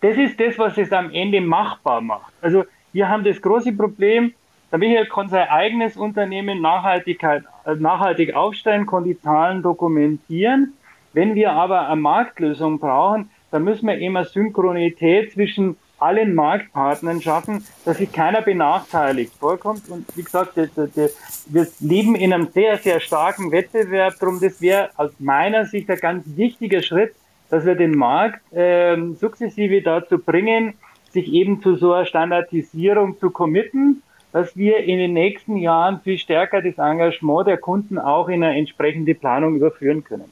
[0.00, 2.32] das ist das, was es am Ende machbar macht.
[2.42, 4.34] Also wir haben das große Problem,
[4.74, 10.72] der Michael kann sein eigenes Unternehmen Nachhaltigkeit, äh, nachhaltig aufstellen, kann die Zahlen dokumentieren.
[11.12, 17.64] Wenn wir aber eine Marktlösung brauchen, dann müssen wir immer Synchronität zwischen allen Marktpartnern schaffen,
[17.84, 19.88] dass sich keiner benachteiligt vorkommt.
[19.90, 24.14] Und wie gesagt, wir leben in einem sehr, sehr starken Wettbewerb.
[24.18, 27.14] Darum, das wäre aus meiner Sicht ein ganz wichtiger Schritt,
[27.48, 30.74] dass wir den Markt äh, sukzessive dazu bringen,
[31.12, 34.02] sich eben zu so einer Standardisierung zu committen
[34.34, 38.58] dass wir in den nächsten Jahren viel stärker das Engagement der Kunden auch in eine
[38.58, 40.24] entsprechende Planung überführen können.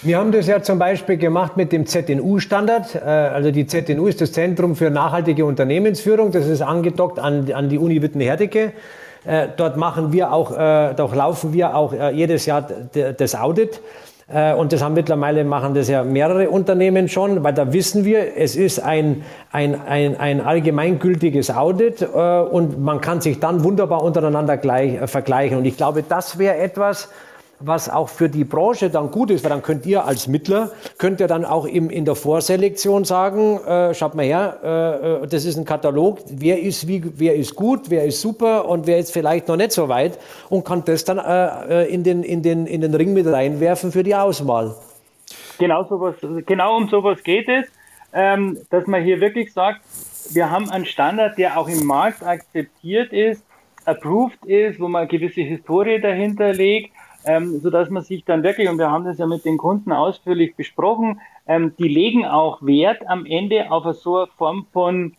[0.00, 2.94] Wir haben das ja zum Beispiel gemacht mit dem ZNU-Standard.
[2.94, 6.32] Äh, also die ZNU ist das Zentrum für nachhaltige Unternehmensführung.
[6.32, 8.72] Das ist angedockt an, an die Uni Witten-Herdecke.
[9.26, 13.82] Äh, dort machen wir auch, äh, dort laufen wir auch jedes Jahr das Audit.
[14.32, 18.36] Äh, und das haben mittlerweile machen das ja mehrere Unternehmen schon, weil da wissen wir,
[18.36, 24.02] es ist ein, ein, ein, ein allgemeingültiges Audit äh, und man kann sich dann wunderbar
[24.02, 25.58] untereinander gleich, äh, vergleichen.
[25.58, 27.08] Und ich glaube, das wäre etwas,
[27.64, 31.20] was auch für die Branche dann gut ist, weil dann könnt ihr als Mittler, könnt
[31.20, 35.44] ihr dann auch im, in der Vorselektion sagen, äh, schaut mal her, äh, äh, das
[35.44, 39.12] ist ein Katalog, wer ist, wie, wer ist gut, wer ist super und wer ist
[39.12, 42.66] vielleicht noch nicht so weit und kann das dann äh, äh in, den, in, den,
[42.66, 44.74] in den Ring mit reinwerfen für die Auswahl.
[45.58, 47.66] Genau, sowas, genau um sowas geht es,
[48.12, 49.80] ähm, dass man hier wirklich sagt,
[50.32, 53.44] wir haben einen Standard, der auch im Markt akzeptiert ist,
[53.84, 56.92] approved ist, wo man eine gewisse Historie dahinter legt
[57.24, 59.92] ähm, so dass man sich dann wirklich, und wir haben das ja mit den Kunden
[59.92, 65.14] ausführlich besprochen, ähm, die legen auch Wert am Ende auf eine so eine Form von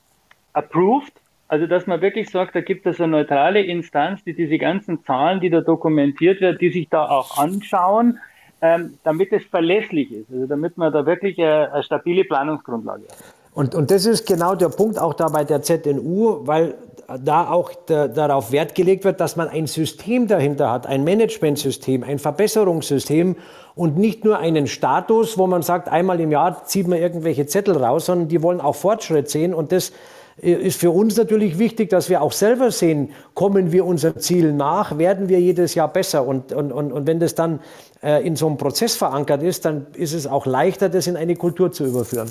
[0.53, 1.13] approved,
[1.47, 5.39] also dass man wirklich sagt, da gibt es eine neutrale Instanz, die diese ganzen Zahlen,
[5.39, 8.19] die da dokumentiert werden, die sich da auch anschauen,
[8.61, 13.17] ähm, damit es verlässlich ist, also damit man da wirklich eine, eine stabile Planungsgrundlage hat.
[13.53, 16.75] Und, und das ist genau der Punkt auch da bei der ZNU, weil
[17.21, 22.03] da auch da, darauf Wert gelegt wird, dass man ein System dahinter hat, ein Managementsystem,
[22.03, 23.35] ein Verbesserungssystem
[23.75, 27.77] und nicht nur einen Status, wo man sagt, einmal im Jahr zieht man irgendwelche Zettel
[27.77, 29.91] raus, sondern die wollen auch Fortschritt sehen und das
[30.37, 34.97] ist für uns natürlich wichtig, dass wir auch selber sehen, kommen wir unser Ziel nach,
[34.97, 36.25] werden wir jedes Jahr besser.
[36.25, 37.59] Und, und, und, und wenn das dann
[38.01, 41.35] äh, in so einem Prozess verankert ist, dann ist es auch leichter, das in eine
[41.35, 42.29] Kultur zu überführen.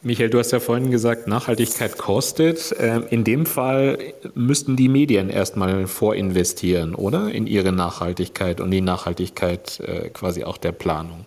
[0.00, 2.74] Michael, du hast ja vorhin gesagt, Nachhaltigkeit kostet.
[2.78, 3.98] Ähm, in dem Fall
[4.34, 7.32] müssten die Medien erstmal vorinvestieren, oder?
[7.32, 11.26] In ihre Nachhaltigkeit und die Nachhaltigkeit äh, quasi auch der Planung.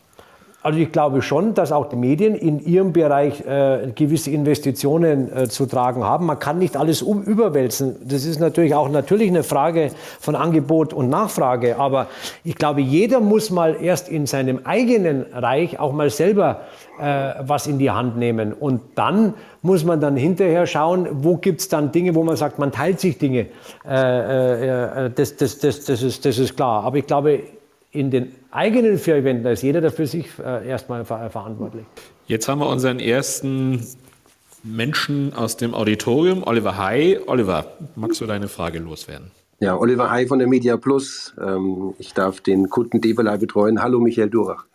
[0.63, 5.50] Also ich glaube schon, dass auch die Medien in ihrem Bereich äh, gewisse Investitionen äh,
[5.50, 6.28] zu tragen haben.
[6.28, 7.95] Man kann nicht alles um überwälzen.
[8.06, 11.80] Das ist natürlich auch natürlich eine Frage von Angebot und Nachfrage.
[11.80, 12.08] Aber
[12.43, 16.62] ich glaube, jeder muss mal erst in seinem eigenen Reich auch mal selber
[17.00, 18.54] äh, was in die Hand nehmen.
[18.54, 22.60] Und dann muss man dann hinterher schauen, wo gibt es dann Dinge, wo man sagt,
[22.60, 23.47] man teilt sich Dinge.
[23.84, 26.84] Äh, äh, äh, das, das, das, das, ist, das ist klar.
[26.84, 27.39] Aber ich glaube,
[27.91, 31.86] in den eigenen vier Wänden ist jeder dafür sich äh, erstmal ver verantwortlich.
[32.28, 33.86] Jetzt haben wir unseren ersten
[34.64, 36.44] Menschen aus dem Auditorium.
[36.44, 37.20] Oliver Hay.
[37.26, 39.32] Oliver, magst du deine Frage loswerden?
[39.60, 41.34] Ja, Oliver Hay von der Media Plus.
[41.42, 43.82] Ähm, ich darf den Kunden Develei betreuen.
[43.82, 44.66] Hallo, Michael Durach.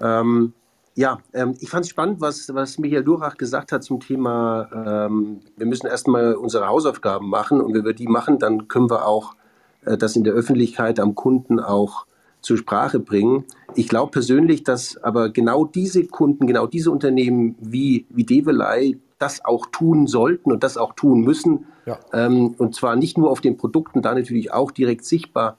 [0.00, 0.52] Ähm,
[0.94, 5.40] ja, ähm, ich fand es spannend, was, was Michael Durach gesagt hat zum Thema, ähm,
[5.56, 9.36] wir müssen erstmal unsere Hausaufgaben machen und wenn wir die machen, dann können wir auch
[9.84, 12.07] äh, das in der Öffentlichkeit am Kunden auch
[12.40, 13.44] zur Sprache bringen.
[13.74, 19.44] Ich glaube persönlich, dass aber genau diese Kunden, genau diese Unternehmen wie, wie Develei das
[19.44, 21.66] auch tun sollten und das auch tun müssen.
[21.86, 21.98] Ja.
[22.12, 25.58] Ähm, und zwar nicht nur auf den Produkten, da natürlich auch direkt sichtbar,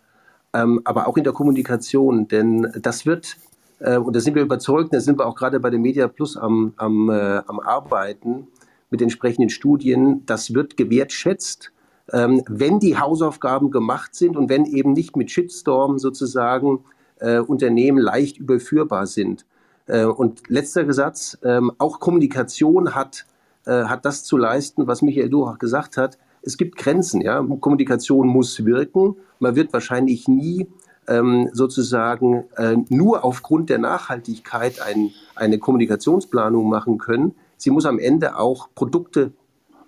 [0.54, 2.28] ähm, aber auch in der Kommunikation.
[2.28, 3.38] Denn das wird,
[3.80, 6.38] äh, und da sind wir überzeugt, da sind wir auch gerade bei der Media Plus
[6.38, 8.48] am, am, äh, am Arbeiten
[8.89, 11.72] mit entsprechenden Studien, das wird gewertschätzt
[12.13, 16.84] ähm, wenn die Hausaufgaben gemacht sind und wenn eben nicht mit Shitstorm sozusagen
[17.19, 19.45] äh, Unternehmen leicht überführbar sind.
[19.86, 23.26] Äh, und letzter Satz, ähm, auch Kommunikation hat,
[23.65, 26.17] äh, hat das zu leisten, was Michael Durach gesagt hat.
[26.41, 27.43] Es gibt Grenzen, ja.
[27.60, 29.15] Kommunikation muss wirken.
[29.39, 30.67] Man wird wahrscheinlich nie
[31.08, 37.36] ähm, sozusagen äh, nur aufgrund der Nachhaltigkeit ein, eine Kommunikationsplanung machen können.
[37.58, 39.34] Sie muss am Ende auch Produkte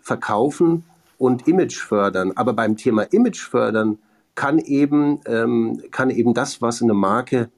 [0.02, 0.84] verkaufen,
[1.22, 2.32] und Image fördern.
[2.36, 4.00] Aber beim Thema Image fördern
[4.34, 7.52] kann eben, ähm, kann eben das, was eine Marke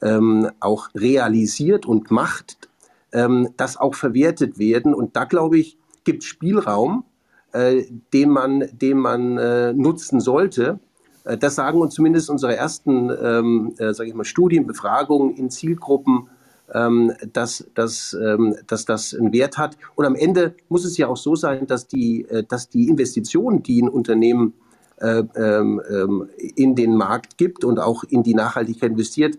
[0.00, 2.70] ähm, auch realisiert und macht,
[3.12, 4.94] ähm, das auch verwertet werden.
[4.94, 7.04] Und da glaube ich, gibt Spielraum,
[7.52, 10.80] äh, den man, den man äh, nutzen sollte.
[11.24, 16.28] Äh, das sagen uns zumindest unsere ersten, ähm, äh, sage ich mal, Studienbefragungen in Zielgruppen
[16.74, 19.76] ähm, dass, dass, ähm, dass das einen Wert hat.
[19.94, 23.62] Und am Ende muss es ja auch so sein, dass die, äh, dass die Investitionen,
[23.62, 24.54] die ein Unternehmen
[25.00, 29.38] äh, ähm, ähm, in den Markt gibt und auch in die Nachhaltigkeit investiert,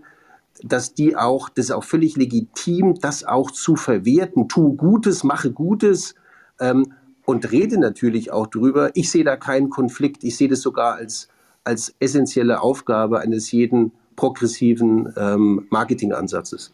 [0.64, 4.48] dass die auch, das ist auch völlig legitim, das auch zu verwerten.
[4.48, 6.16] Tu Gutes, mache Gutes
[6.60, 6.94] ähm,
[7.26, 8.92] und rede natürlich auch drüber.
[8.96, 10.24] Ich sehe da keinen Konflikt.
[10.24, 11.30] Ich sehe das sogar als,
[11.64, 16.74] als essentielle Aufgabe eines jeden progressiven ähm, Marketingansatzes.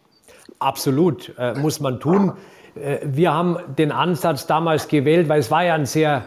[0.59, 2.33] Absolut, äh, muss man tun.
[2.75, 6.23] Äh, wir haben den Ansatz damals gewählt, weil es war ja ein sehr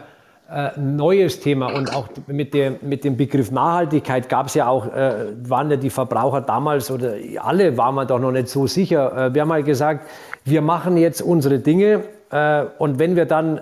[0.51, 4.85] äh, neues Thema und auch mit, der, mit dem Begriff Nachhaltigkeit gab es ja auch,
[4.85, 9.27] äh, waren ja die Verbraucher damals oder alle waren wir doch noch nicht so sicher.
[9.27, 10.07] Äh, wir haben halt gesagt,
[10.43, 13.61] wir machen jetzt unsere Dinge äh, und wenn wir dann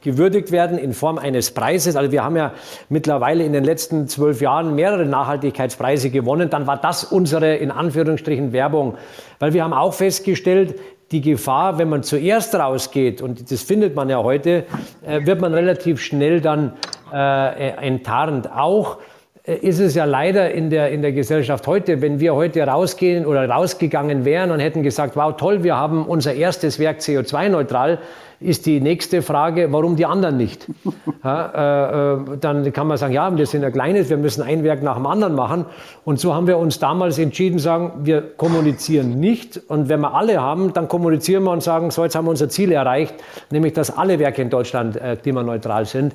[0.00, 1.96] gewürdigt werden in Form eines Preises.
[1.96, 2.52] Also wir haben ja
[2.88, 6.48] mittlerweile in den letzten zwölf Jahren mehrere Nachhaltigkeitspreise gewonnen.
[6.50, 8.96] Dann war das unsere in Anführungsstrichen Werbung,
[9.38, 10.78] weil wir haben auch festgestellt,
[11.10, 14.64] die Gefahr, wenn man zuerst rausgeht, und das findet man ja heute,
[15.06, 16.72] äh, wird man relativ schnell dann
[17.12, 18.50] äh, enttarnt.
[18.50, 19.00] Auch äh,
[19.44, 23.48] ist es ja leider in der, in der Gesellschaft heute, wenn wir heute rausgehen oder
[23.48, 27.98] rausgegangen wären und hätten gesagt, wow, toll, wir haben unser erstes Werk CO2-neutral,
[28.38, 30.66] ist die nächste Frage, warum die anderen nicht?
[31.24, 34.64] Ja, äh, äh, dann kann man sagen, ja, wir sind ein kleines, wir müssen ein
[34.64, 35.66] Werk nach dem anderen machen.
[36.04, 39.60] Und so haben wir uns damals entschieden, sagen, wir kommunizieren nicht.
[39.68, 42.48] Und wenn wir alle haben, dann kommunizieren wir und sagen, so, jetzt haben wir unser
[42.48, 43.14] Ziel erreicht,
[43.50, 46.12] nämlich, dass alle Werke in Deutschland äh, klimaneutral sind.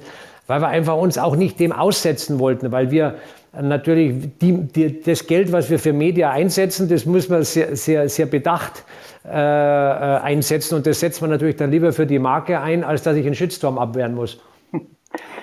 [0.48, 3.16] Weil wir einfach uns auch nicht dem aussetzen wollten, weil wir
[3.62, 8.08] natürlich die, die, das Geld, was wir für Media einsetzen, das muss man sehr, sehr,
[8.10, 8.84] sehr bedacht
[9.26, 10.76] äh, äh, einsetzen.
[10.76, 13.36] Und das setzt man natürlich dann lieber für die Marke ein, als dass ich einen
[13.36, 14.42] Shitstorm abwehren muss.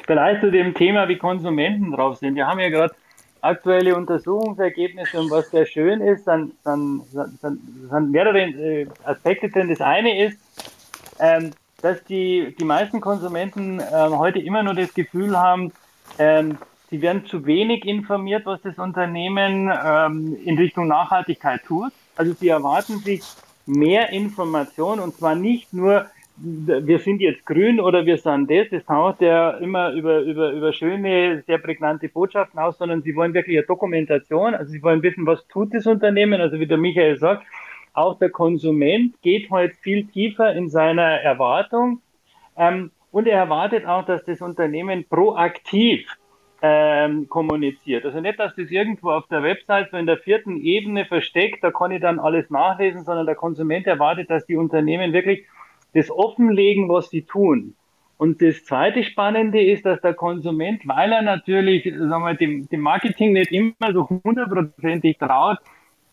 [0.07, 2.35] Vielleicht zu dem Thema, wie Konsumenten drauf sind.
[2.35, 2.95] Wir haben ja gerade
[3.43, 7.03] aktuelle Untersuchungsergebnisse und was sehr schön ist, dann, dann,
[7.43, 7.59] dann,
[7.91, 9.69] dann mehrere äh, Aspekte drin.
[9.69, 10.39] Das eine ist,
[11.21, 11.51] ähm,
[11.85, 15.71] dass die, die meisten Konsumenten ähm, heute immer nur das Gefühl haben,
[16.19, 16.57] ähm,
[16.89, 21.93] sie werden zu wenig informiert, was das Unternehmen ähm, in Richtung Nachhaltigkeit tut.
[22.17, 23.21] Also sie erwarten sich
[23.67, 28.89] mehr Information und zwar nicht nur, wir sind jetzt grün oder wir sind das, das
[28.89, 33.59] haut ja immer über, über, über schöne, sehr prägnante Botschaften aus, sondern sie wollen wirklich
[33.59, 37.45] eine Dokumentation, also sie wollen wissen, was tut das Unternehmen, also wie der Michael sagt,
[37.95, 42.03] auch der Konsument geht heute viel tiefer in seiner Erwartung
[42.57, 46.07] ähm, und er erwartet auch, dass das Unternehmen proaktiv
[46.61, 48.05] ähm, kommuniziert.
[48.05, 51.71] Also nicht, dass das irgendwo auf der Website so in der vierten Ebene versteckt, da
[51.71, 55.45] kann ich dann alles nachlesen, sondern der Konsument erwartet, dass die Unternehmen wirklich
[55.95, 57.75] das offenlegen, was sie tun.
[58.17, 62.81] Und das zweite Spannende ist, dass der Konsument, weil er natürlich sagen wir, dem, dem
[62.81, 65.59] Marketing nicht immer so hundertprozentig traut,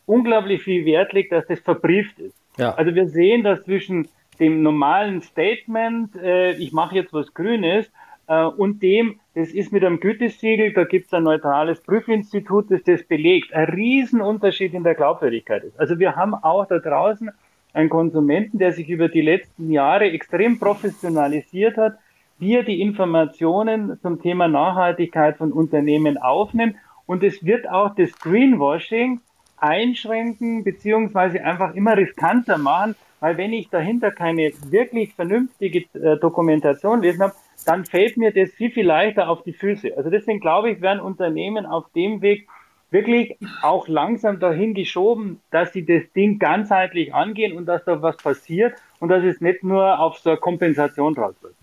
[0.06, 2.36] unglaublich viel Wert legt, dass das verbrieft ist.
[2.58, 2.74] Ja.
[2.76, 4.08] Also wir sehen, dass zwischen
[4.40, 7.90] dem normalen Statement, äh, ich mache jetzt was Grünes,
[8.28, 12.84] äh, und dem, das ist mit einem Gütesiegel, da gibt es ein neutrales Prüfinstitut, das
[12.84, 15.80] das belegt, ein Riesenunterschied in der Glaubwürdigkeit ist.
[15.80, 17.30] Also wir haben auch da draußen
[17.74, 21.98] einen Konsumenten, der sich über die letzten Jahre extrem professionalisiert hat,
[22.40, 26.76] wie er die Informationen zum Thema Nachhaltigkeit von Unternehmen aufnimmt.
[27.06, 29.22] Und es wird auch das Greenwashing
[29.62, 37.02] einschränken beziehungsweise einfach immer riskanter machen, weil wenn ich dahinter keine wirklich vernünftige äh, Dokumentation
[37.02, 37.34] lesen habe,
[37.66, 39.96] dann fällt mir das viel, viel leichter auf die Füße.
[39.96, 42.48] Also deswegen glaube ich, werden Unternehmen auf dem Weg
[42.90, 48.18] wirklich auch langsam dahin geschoben, dass sie das Ding ganzheitlich angehen und dass da was
[48.18, 51.56] passiert und dass es nicht nur auf so eine Kompensation draus wird.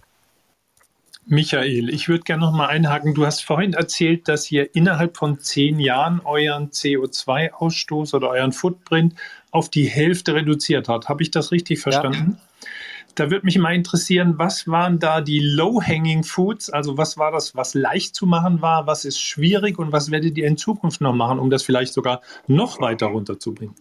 [1.31, 3.13] Michael, ich würde gerne noch mal einhaken.
[3.13, 9.15] Du hast vorhin erzählt, dass ihr innerhalb von zehn Jahren euren CO2-Ausstoß oder euren Footprint
[9.51, 11.11] auf die Hälfte reduziert habt.
[11.11, 12.39] Habe ich das richtig verstanden?
[12.39, 12.69] Ja.
[13.15, 16.71] Da würde mich mal interessieren, was waren da die Low-Hanging Foods?
[16.71, 18.87] Also was war das, was leicht zu machen war?
[18.87, 22.23] Was ist schwierig und was werdet ihr in Zukunft noch machen, um das vielleicht sogar
[22.47, 23.75] noch weiter runterzubringen?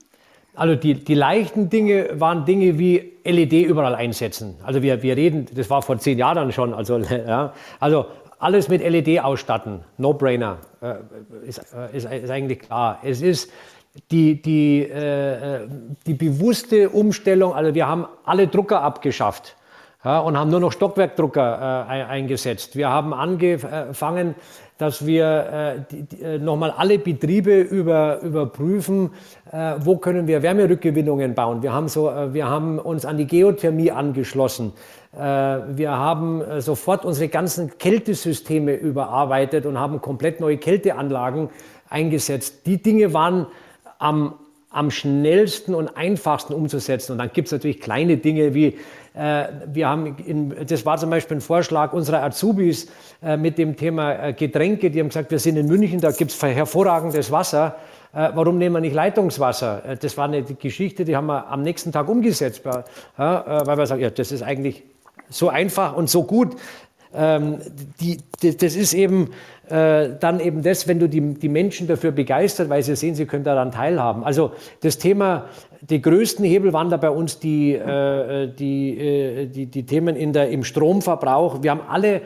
[0.57, 4.55] Also die, die leichten Dinge waren Dinge wie LED überall einsetzen.
[4.63, 6.97] Also wir, wir reden, das war vor zehn Jahren schon, also,
[7.27, 8.07] ja, also
[8.39, 10.95] alles mit LED ausstatten, No-Brainer, äh,
[11.47, 12.99] ist, äh, ist, ist, eigentlich klar.
[13.03, 13.51] Es ist
[14.09, 15.67] die, die, äh,
[16.07, 19.55] die bewusste Umstellung, also wir haben alle Drucker abgeschafft
[20.03, 22.75] ja, und haben nur noch Stockwerkdrucker äh, eingesetzt.
[22.75, 24.33] Wir haben angefangen,
[24.77, 29.11] dass wir äh, äh, nochmal alle Betriebe über, überprüfen,
[29.51, 31.63] äh, wo können wir Wärmerückgewinnungen bauen.
[31.63, 34.73] Wir haben, so, äh, wir haben uns an die Geothermie angeschlossen.
[35.13, 41.49] Äh, wir haben äh, sofort unsere ganzen Kältesysteme überarbeitet und haben komplett neue Kälteanlagen
[41.89, 42.67] eingesetzt.
[42.67, 43.47] Die Dinge waren
[43.97, 44.35] am,
[44.69, 47.13] am schnellsten und einfachsten umzusetzen.
[47.13, 48.77] Und dann gibt es natürlich kleine Dinge wie
[49.17, 52.87] wir haben, in, das war zum Beispiel ein Vorschlag unserer Azubis
[53.23, 54.91] äh, mit dem Thema äh, Getränke.
[54.91, 57.75] Die haben gesagt, wir sind in München, da gibt es hervorragendes Wasser.
[58.13, 59.97] Warum nehmen wir nicht Leitungswasser?
[59.99, 62.85] Das war eine Geschichte, die haben wir am nächsten Tag umgesetzt, weil
[63.77, 64.81] wir sagen, ja, das ist eigentlich
[65.29, 66.55] so einfach und so gut.
[67.13, 67.57] Ähm,
[67.99, 69.31] die, das ist eben
[69.69, 73.25] äh, dann eben das, wenn du die, die Menschen dafür begeistert, weil sie sehen, sie
[73.25, 74.23] können daran teilhaben.
[74.23, 74.51] Also
[74.81, 75.45] das Thema,
[75.81, 80.33] die größten Hebel waren da bei uns die, äh, die, äh, die, die Themen in
[80.33, 81.61] der, im Stromverbrauch.
[81.61, 82.21] Wir haben alle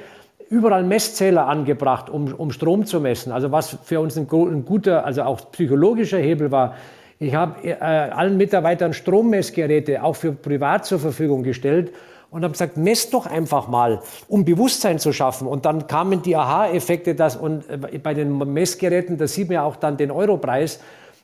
[0.49, 3.31] überall Messzähler angebracht, um, um Strom zu messen.
[3.31, 6.75] Also was für uns ein, ein guter, also auch psychologischer Hebel war.
[7.19, 11.91] Ich habe äh, allen Mitarbeitern Strommessgeräte auch für privat zur Verfügung gestellt
[12.31, 15.47] und habe gesagt, messt doch einfach mal, um Bewusstsein zu schaffen.
[15.47, 19.63] Und dann kamen die Aha-Effekte, dass und äh, bei den Messgeräten, da sieht man ja
[19.63, 20.79] auch dann den Europreis.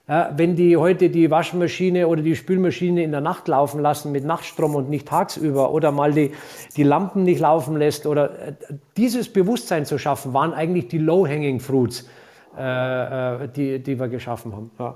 [0.09, 4.23] Ja, wenn die heute die Waschmaschine oder die Spülmaschine in der Nacht laufen lassen mit
[4.23, 6.31] Nachtstrom und nicht tagsüber oder mal die,
[6.77, 8.53] die Lampen nicht laufen lässt oder äh,
[8.95, 12.09] dieses Bewusstsein zu schaffen, waren eigentlich die Low-Hanging Fruits,
[12.57, 14.71] äh, äh, die, die wir geschaffen haben.
[14.79, 14.95] Ja.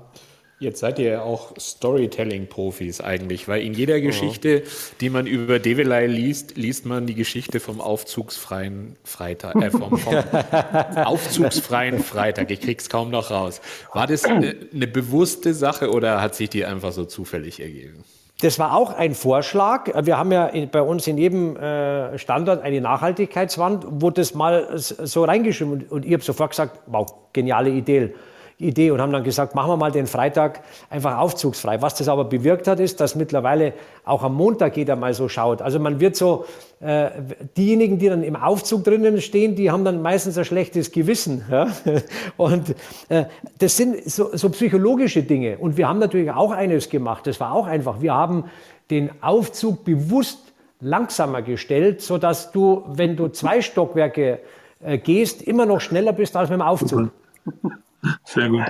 [0.62, 4.62] Jetzt seid ihr ja auch Storytelling-Profis eigentlich, weil in jeder Geschichte,
[5.00, 10.14] die man über Develei liest, liest man die Geschichte vom aufzugsfreien Freitag, äh, vom, vom
[11.04, 12.48] aufzugsfreien Freitag.
[12.52, 13.60] Ich krieg's kaum noch raus.
[13.92, 18.04] War das eine, eine bewusste Sache oder hat sich die einfach so zufällig ergeben?
[18.40, 19.90] Das war auch ein Vorschlag.
[20.06, 25.24] Wir haben ja bei uns in jedem äh, Standort eine Nachhaltigkeitswand, wo das mal so
[25.24, 28.14] reingeschrieben und ich habe sofort gesagt, wow, geniale Idee.
[28.62, 30.60] Idee und haben dann gesagt, machen wir mal den Freitag
[30.90, 31.82] einfach aufzugsfrei.
[31.82, 33.72] Was das aber bewirkt hat, ist, dass mittlerweile
[34.04, 35.62] auch am Montag jeder mal so schaut.
[35.62, 36.44] Also man wird so,
[36.80, 37.10] äh,
[37.56, 41.44] diejenigen, die dann im Aufzug drinnen stehen, die haben dann meistens ein schlechtes Gewissen.
[41.50, 41.68] Ja?
[42.36, 42.74] Und
[43.08, 43.24] äh,
[43.58, 45.58] das sind so, so psychologische Dinge.
[45.58, 48.00] Und wir haben natürlich auch eines gemacht, das war auch einfach.
[48.00, 48.44] Wir haben
[48.90, 54.40] den Aufzug bewusst langsamer gestellt, sodass du, wenn du zwei Stockwerke
[54.80, 57.10] äh, gehst, immer noch schneller bist als mit dem Aufzug.
[58.24, 58.64] Sehr gut.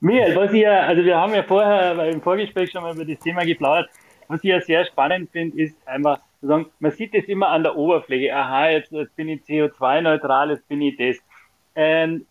[0.00, 3.18] Mir, was ich ja, also wir haben ja vorher im Vorgespräch schon mal über das
[3.18, 3.90] Thema geplaudert.
[4.28, 7.64] Was ich ja sehr spannend finde, ist einfach zu sagen, man sieht das immer an
[7.64, 8.34] der Oberfläche.
[8.34, 11.16] Aha, jetzt, jetzt bin ich CO2-neutral, jetzt bin ich das.
[11.74, 12.26] Ähm,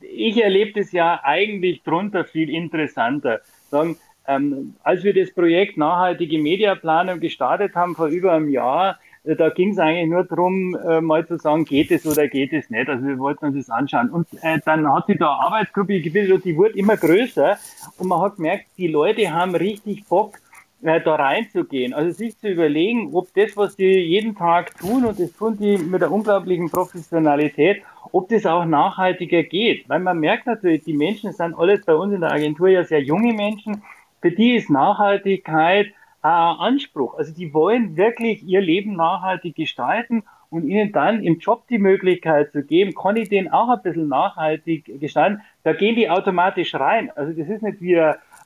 [0.00, 3.40] ich erlebe das ja eigentlich drunter viel interessanter.
[3.70, 3.96] Sagen,
[4.26, 9.70] ähm, als wir das Projekt Nachhaltige Mediaplanung gestartet haben vor über einem Jahr, da ging
[9.70, 12.88] es eigentlich nur darum, äh, mal zu sagen, geht es oder geht es nicht.
[12.88, 14.10] Also wir wollten uns das anschauen.
[14.10, 17.56] Und äh, dann hat sich da eine Arbeitsgruppe gebildet und die wurde immer größer
[17.98, 20.38] und man hat gemerkt, die Leute haben richtig Bock,
[20.82, 21.94] äh, da reinzugehen.
[21.94, 25.78] Also sich zu überlegen, ob das, was die jeden Tag tun, und das tun die
[25.78, 29.88] mit der unglaublichen Professionalität, ob das auch nachhaltiger geht.
[29.88, 33.02] Weil man merkt natürlich, die Menschen sind alles bei uns in der Agentur ja sehr
[33.02, 33.82] junge Menschen.
[34.20, 35.92] Für die ist Nachhaltigkeit
[36.22, 37.14] äh, Anspruch.
[37.14, 42.52] Also die wollen wirklich ihr Leben nachhaltig gestalten und ihnen dann im Job die Möglichkeit
[42.52, 47.10] zu geben, kann ich den auch ein bisschen nachhaltig gestalten, da gehen die automatisch rein.
[47.16, 47.96] Also das ist nicht wie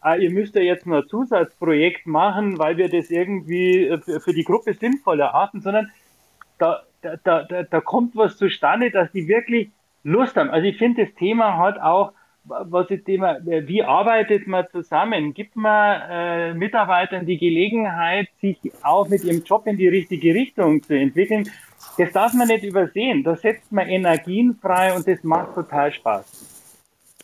[0.06, 4.32] ah, ihr müsst ja jetzt nur ein Zusatzprojekt machen, weil wir das irgendwie äh, für
[4.32, 5.90] die Gruppe sinnvoll erachten, sondern
[6.58, 9.70] da, da, da, da kommt was zustande, dass die wirklich
[10.04, 10.50] Lust haben.
[10.50, 12.12] Also ich finde, das Thema hat auch,
[12.48, 15.34] was das Thema, wie arbeitet man zusammen?
[15.34, 20.82] Gibt man äh, Mitarbeitern die Gelegenheit, sich auch mit ihrem Job in die richtige Richtung
[20.82, 21.48] zu entwickeln?
[21.98, 23.22] Das darf man nicht übersehen.
[23.24, 26.56] Da setzt man Energien frei und das macht total Spaß.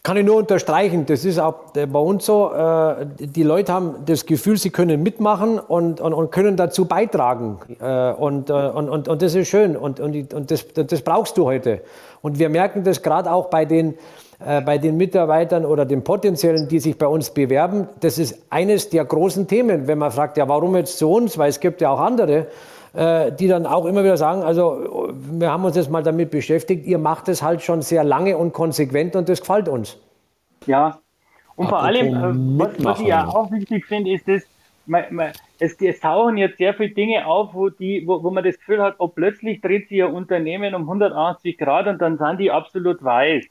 [0.04, 4.26] Kann ich nur unterstreichen, das ist auch bei uns so, äh, die Leute haben das
[4.26, 7.60] Gefühl, sie können mitmachen und, und, und können dazu beitragen.
[7.80, 11.38] Äh, und, äh, und, und, und das ist schön und, und, und das, das brauchst
[11.38, 11.82] du heute.
[12.20, 13.94] Und wir merken das gerade auch bei den,
[14.64, 17.88] bei den Mitarbeitern oder den Potenziellen, die sich bei uns bewerben.
[18.00, 21.38] Das ist eines der großen Themen, wenn man fragt, ja, warum jetzt zu uns?
[21.38, 22.46] Weil es gibt ja auch andere
[22.94, 26.98] die dann auch immer wieder sagen, also wir haben uns jetzt mal damit beschäftigt, ihr
[26.98, 29.98] macht es halt schon sehr lange und konsequent und das gefällt uns.
[30.66, 30.98] Ja,
[31.56, 34.42] und vor allem, äh, was, was, ich ja auch wichtig finde, ist das,
[34.86, 38.42] man, man, es, es, tauchen jetzt sehr viele Dinge auf, wo, die, wo, wo man
[38.42, 42.38] das Gefühl hat, oh, plötzlich dreht sich ihr Unternehmen um 180 Grad und dann sind
[42.38, 43.44] die absolut weiß.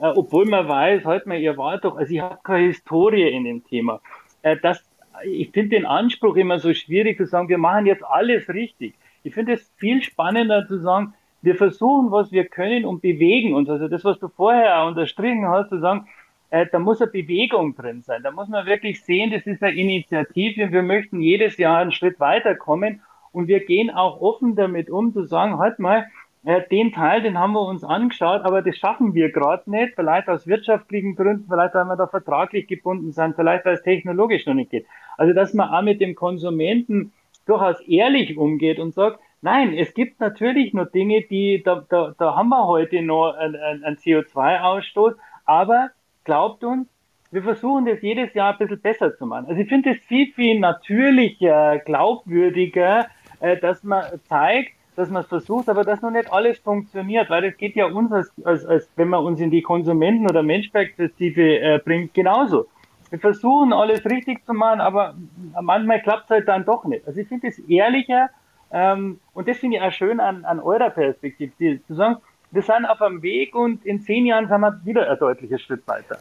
[0.00, 3.44] Äh, obwohl man weiß, halt mal, ihr wart doch, also ich habe keine Historie in
[3.44, 4.00] dem Thema.
[4.42, 4.82] Äh, das,
[5.24, 8.94] ich finde den Anspruch immer so schwierig zu sagen, wir machen jetzt alles richtig.
[9.24, 13.68] Ich finde es viel spannender zu sagen, wir versuchen, was wir können und bewegen uns.
[13.68, 16.06] Also das, was du vorher unterstrichen hast, zu sagen,
[16.50, 18.22] äh, da muss eine Bewegung drin sein.
[18.22, 20.72] Da muss man wirklich sehen, das ist eine Initiative.
[20.72, 25.24] Wir möchten jedes Jahr einen Schritt weiterkommen und wir gehen auch offen damit um, zu
[25.24, 26.06] sagen, halt mal,
[26.44, 30.28] äh, den Teil, den haben wir uns angeschaut, aber das schaffen wir gerade nicht, vielleicht
[30.28, 34.54] aus wirtschaftlichen Gründen, vielleicht weil wir da vertraglich gebunden sind, vielleicht weil es technologisch noch
[34.54, 34.86] nicht geht.
[35.16, 37.12] Also dass man auch mit dem Konsumenten
[37.46, 42.36] durchaus ehrlich umgeht und sagt, nein, es gibt natürlich noch Dinge, die, da, da, da
[42.36, 45.14] haben wir heute noch einen, einen CO2-Ausstoß,
[45.44, 45.90] aber
[46.24, 46.88] glaubt uns,
[47.30, 49.46] wir versuchen das jedes Jahr ein bisschen besser zu machen.
[49.48, 53.06] Also ich finde es viel, viel natürlicher, glaubwürdiger,
[53.40, 57.42] äh, dass man zeigt, dass man es versucht, aber dass noch nicht alles funktioniert, weil
[57.42, 61.60] das geht ja uns, als, als, als wenn man uns in die Konsumenten- oder Menschperspektive
[61.60, 62.66] äh, bringt, genauso.
[63.10, 65.14] Wir versuchen alles richtig zu machen, aber
[65.62, 67.06] manchmal klappt es halt dann doch nicht.
[67.06, 68.28] Also ich finde es ehrlicher
[68.72, 72.16] ähm, und das finde ich auch schön an, an eurer Perspektive, zu sagen,
[72.50, 75.86] wir sind auf einem Weg und in zehn Jahren sind wir wieder ein deutlicher Schritt
[75.86, 76.18] weiter.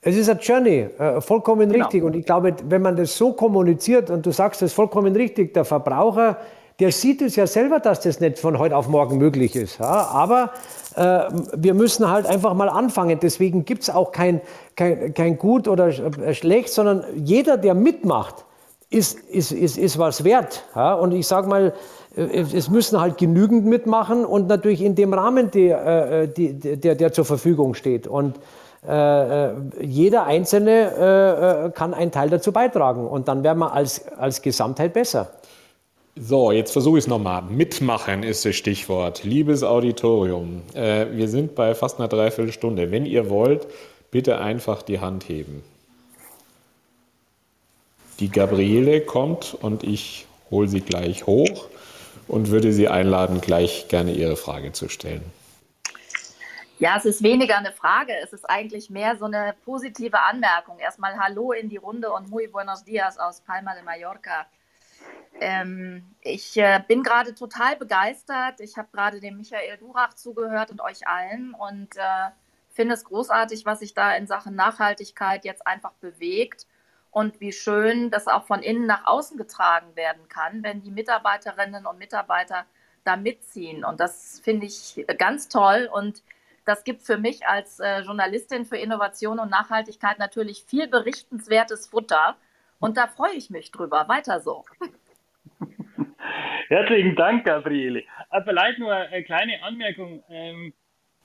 [0.00, 1.84] Es ist eine Journey, äh, vollkommen genau.
[1.84, 2.02] richtig.
[2.02, 5.66] Und ich glaube, wenn man das so kommuniziert und du sagst das vollkommen richtig, der
[5.66, 6.38] Verbraucher,
[6.80, 9.78] der sieht es ja selber, dass das nicht von heute auf morgen möglich ist.
[9.78, 10.08] Ja?
[10.08, 10.50] Aber
[10.96, 11.24] äh,
[11.54, 13.18] wir müssen halt einfach mal anfangen.
[13.20, 14.40] Deswegen gibt es auch kein,
[14.76, 18.46] kein, kein Gut oder äh, schlecht, sondern jeder, der mitmacht,
[18.88, 20.64] ist, ist, ist, ist was wert.
[20.74, 20.94] Ja?
[20.94, 21.74] Und ich sage mal,
[22.16, 27.12] äh, es müssen halt genügend mitmachen und natürlich in dem Rahmen, der, äh, der, der
[27.12, 28.06] zur Verfügung steht.
[28.06, 28.36] Und
[28.88, 29.50] äh
[29.82, 34.94] jeder Einzelne äh, kann einen Teil dazu beitragen und dann werden wir als, als Gesamtheit
[34.94, 35.28] besser.
[36.22, 37.40] So, jetzt versuche ich es nochmal.
[37.40, 39.24] Mitmachen ist das Stichwort.
[39.24, 42.90] Liebes Auditorium, äh, wir sind bei fast einer Dreiviertelstunde.
[42.90, 43.66] Wenn ihr wollt,
[44.10, 45.64] bitte einfach die Hand heben.
[48.18, 51.68] Die Gabriele kommt und ich hole sie gleich hoch
[52.28, 55.24] und würde Sie einladen, gleich gerne Ihre Frage zu stellen.
[56.78, 60.80] Ja, es ist weniger eine Frage, es ist eigentlich mehr so eine positive Anmerkung.
[60.80, 64.46] Erstmal Hallo in die Runde und muy buenos dias aus Palma de Mallorca.
[65.40, 68.60] Ähm, ich äh, bin gerade total begeistert.
[68.60, 72.30] Ich habe gerade dem Michael Durach zugehört und euch allen und äh,
[72.68, 76.66] finde es großartig, was sich da in Sachen Nachhaltigkeit jetzt einfach bewegt
[77.10, 81.86] und wie schön das auch von innen nach außen getragen werden kann, wenn die Mitarbeiterinnen
[81.86, 82.66] und Mitarbeiter
[83.04, 83.84] da mitziehen.
[83.84, 86.22] Und das finde ich ganz toll und
[86.64, 92.36] das gibt für mich als äh, Journalistin für Innovation und Nachhaltigkeit natürlich viel berichtenswertes Futter.
[92.80, 94.08] Und da freue ich mich drüber.
[94.08, 94.64] Weiter so.
[96.68, 98.02] Herzlichen Dank, Gabriele.
[98.30, 100.24] Äh, vielleicht nur eine kleine Anmerkung.
[100.28, 100.72] Ähm,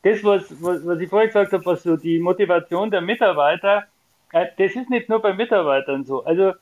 [0.04, 3.88] das, was, was, was ich vorher gesagt habe, was so die Motivation der Mitarbeiter
[4.36, 6.26] äh, das ist nicht nur bei Mitarbeitern so.
[6.26, 6.54] Also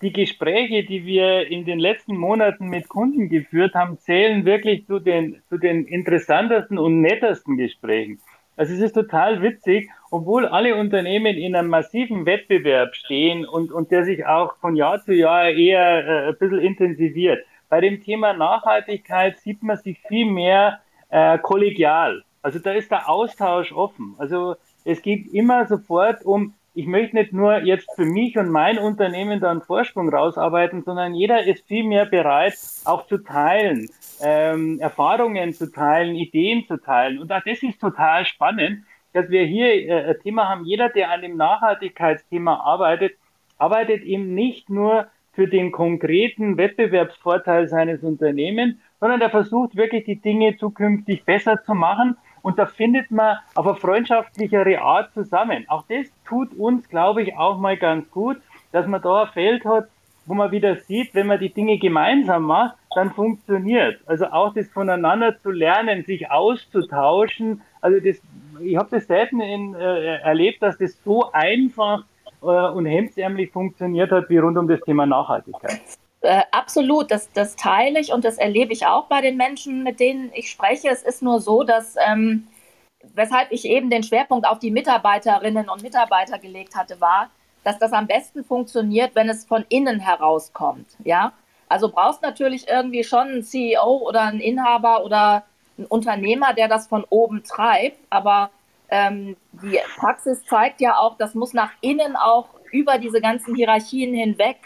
[0.00, 4.98] die Gespräche, die wir in den letzten Monaten mit Kunden geführt haben, zählen wirklich zu
[4.98, 8.20] den, zu den interessantesten und nettesten Gesprächen.
[8.58, 13.92] Also es ist total witzig, obwohl alle Unternehmen in einem massiven Wettbewerb stehen und, und
[13.92, 17.46] der sich auch von Jahr zu Jahr eher äh, ein bisschen intensiviert.
[17.68, 22.24] Bei dem Thema Nachhaltigkeit sieht man sich viel mehr äh, kollegial.
[22.42, 24.16] Also da ist der Austausch offen.
[24.18, 28.78] Also es geht immer sofort um, ich möchte nicht nur jetzt für mich und mein
[28.78, 32.54] Unternehmen da einen Vorsprung rausarbeiten, sondern jeder ist viel mehr bereit,
[32.84, 33.88] auch zu teilen,
[34.22, 37.18] ähm, Erfahrungen zu teilen, Ideen zu teilen.
[37.18, 40.64] Und auch das ist total spannend, dass wir hier äh, ein Thema haben.
[40.66, 43.16] Jeder, der an dem Nachhaltigkeitsthema arbeitet,
[43.58, 50.20] arbeitet eben nicht nur für den konkreten Wettbewerbsvorteil seines Unternehmens, sondern er versucht wirklich die
[50.20, 52.16] Dinge zukünftig besser zu machen.
[52.48, 55.66] Und da findet man auf eine freundschaftlichere Art zusammen.
[55.68, 58.38] Auch das tut uns, glaube ich, auch mal ganz gut,
[58.72, 59.88] dass man da ein Feld hat,
[60.24, 64.00] wo man wieder sieht, wenn man die Dinge gemeinsam macht, dann funktioniert.
[64.06, 67.60] Also auch das voneinander zu lernen, sich auszutauschen.
[67.82, 68.16] Also das,
[68.62, 72.04] ich habe das selten in, äh, erlebt, dass das so einfach
[72.40, 75.82] äh, und hemdsärmlich funktioniert hat wie rund um das Thema Nachhaltigkeit.
[76.20, 80.00] Äh, absolut, das, das teile ich und das erlebe ich auch bei den Menschen, mit
[80.00, 80.88] denen ich spreche.
[80.88, 82.48] Es ist nur so, dass ähm,
[83.14, 87.30] weshalb ich eben den Schwerpunkt auf die Mitarbeiterinnen und Mitarbeiter gelegt hatte, war,
[87.64, 90.96] dass das am besten funktioniert, wenn es von innen herauskommt.
[91.04, 91.32] Ja,
[91.68, 95.44] also brauchst natürlich irgendwie schon einen CEO oder einen Inhaber oder
[95.76, 97.98] einen Unternehmer, der das von oben treibt.
[98.10, 98.50] Aber
[98.88, 104.14] ähm, die Praxis zeigt ja auch, das muss nach innen auch über diese ganzen Hierarchien
[104.14, 104.56] hinweg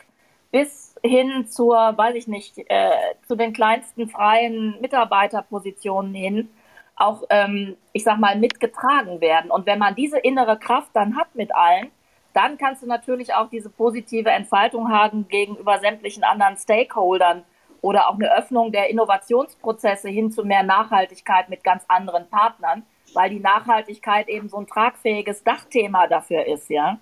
[0.50, 2.90] bis hin zur, weiß ich nicht, äh,
[3.26, 6.48] zu den kleinsten freien Mitarbeiterpositionen hin
[6.96, 9.50] auch, ähm, ich sag mal, mitgetragen werden.
[9.50, 11.90] Und wenn man diese innere Kraft dann hat mit allen,
[12.32, 17.44] dann kannst du natürlich auch diese positive Entfaltung haben gegenüber sämtlichen anderen Stakeholdern
[17.82, 23.30] oder auch eine Öffnung der Innovationsprozesse hin zu mehr Nachhaltigkeit mit ganz anderen Partnern, weil
[23.30, 26.98] die Nachhaltigkeit eben so ein tragfähiges Dachthema dafür ist, ja.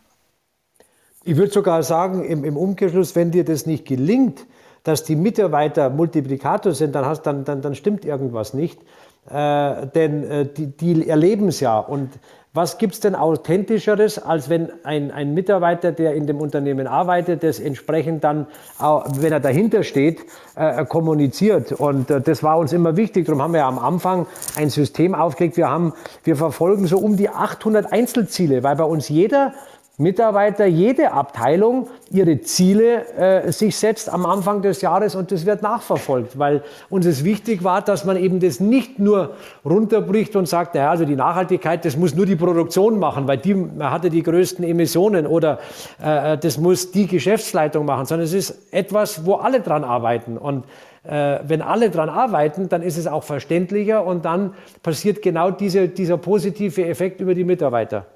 [1.25, 4.47] Ich würde sogar sagen, im, im, Umkehrschluss, wenn dir das nicht gelingt,
[4.85, 8.81] dass die Mitarbeiter Multiplikator sind, dann, hast, dann, dann, dann stimmt irgendwas nicht.
[9.29, 11.79] Äh, denn äh, die, die erleben es ja.
[11.79, 12.09] Und
[12.55, 17.45] was gibt es denn authentischeres, als wenn ein, ein Mitarbeiter, der in dem Unternehmen arbeitet,
[17.45, 18.47] das entsprechend dann,
[18.79, 20.25] wenn er dahinter steht,
[20.57, 21.71] äh, kommuniziert.
[21.71, 23.27] Und äh, das war uns immer wichtig.
[23.27, 25.59] Darum haben wir am Anfang ein System aufgelegt.
[25.59, 25.93] Wir, haben,
[26.25, 29.53] wir verfolgen so um die 800 Einzelziele, weil bei uns jeder
[30.01, 35.61] Mitarbeiter, jede Abteilung ihre Ziele äh, sich setzt am Anfang des Jahres und das wird
[35.61, 40.75] nachverfolgt, weil uns es wichtig war, dass man eben das nicht nur runterbricht und sagt,
[40.75, 44.65] naja, also die Nachhaltigkeit, das muss nur die Produktion machen, weil die hatte die größten
[44.65, 45.59] Emissionen oder
[46.03, 50.65] äh, das muss die Geschäftsleitung machen, sondern es ist etwas, wo alle dran arbeiten und
[51.05, 55.89] äh, wenn alle dran arbeiten, dann ist es auch verständlicher und dann passiert genau diese,
[55.89, 58.07] dieser positive Effekt über die Mitarbeiter.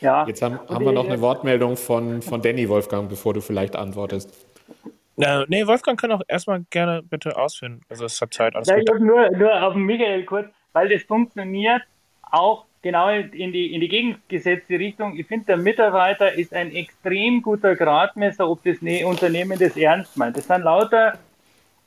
[0.00, 0.26] Ja.
[0.26, 4.30] Jetzt haben, haben wir noch eine Wortmeldung von, von Danny Wolfgang, bevor du vielleicht antwortest.
[5.16, 7.80] Äh, nee, Wolfgang kann auch erstmal gerne bitte ausführen.
[7.88, 8.56] Also es hat Zeit.
[8.56, 11.82] Alles ja, ich nur, nur auf Michael kurz, weil das funktioniert
[12.30, 15.16] auch genau in die, in die gegengesetzte Richtung.
[15.16, 20.16] Ich finde, der Mitarbeiter ist ein extrem guter Gradmesser, ob das ne Unternehmen das ernst
[20.16, 20.36] meint.
[20.36, 21.18] Das sind lauter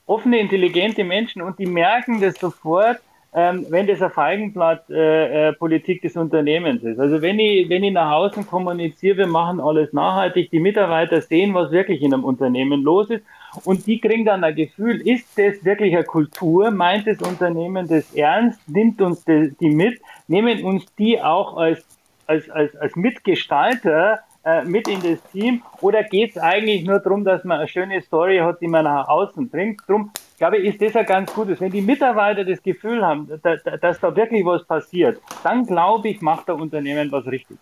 [0.07, 2.99] offene, intelligente Menschen und die merken das sofort,
[3.37, 6.99] ähm, wenn das eine Feigenblatt-Politik äh, äh, des Unternehmens ist.
[6.99, 11.53] Also wenn ich, wenn ich nach außen kommuniziere, wir machen alles nachhaltig, die Mitarbeiter sehen,
[11.53, 13.23] was wirklich in einem Unternehmen los ist
[13.63, 18.11] und die kriegen dann ein Gefühl, ist das wirklich eine Kultur, meint das Unternehmen das
[18.15, 21.85] ernst, nimmt uns die, mit, nehmen uns die auch als,
[22.25, 27.25] als, als, als Mitgestalter äh, mit in das Team oder geht es eigentlich nur darum,
[27.25, 29.81] dass man eine schöne Story hat, die man nach außen bringt?
[29.87, 31.59] Drum glaube ich, ist das ja ganz Gutes.
[31.59, 36.21] Wenn die Mitarbeiter das Gefühl haben, da, dass da wirklich was passiert, dann glaube ich,
[36.21, 37.59] macht der Unternehmen was richtig.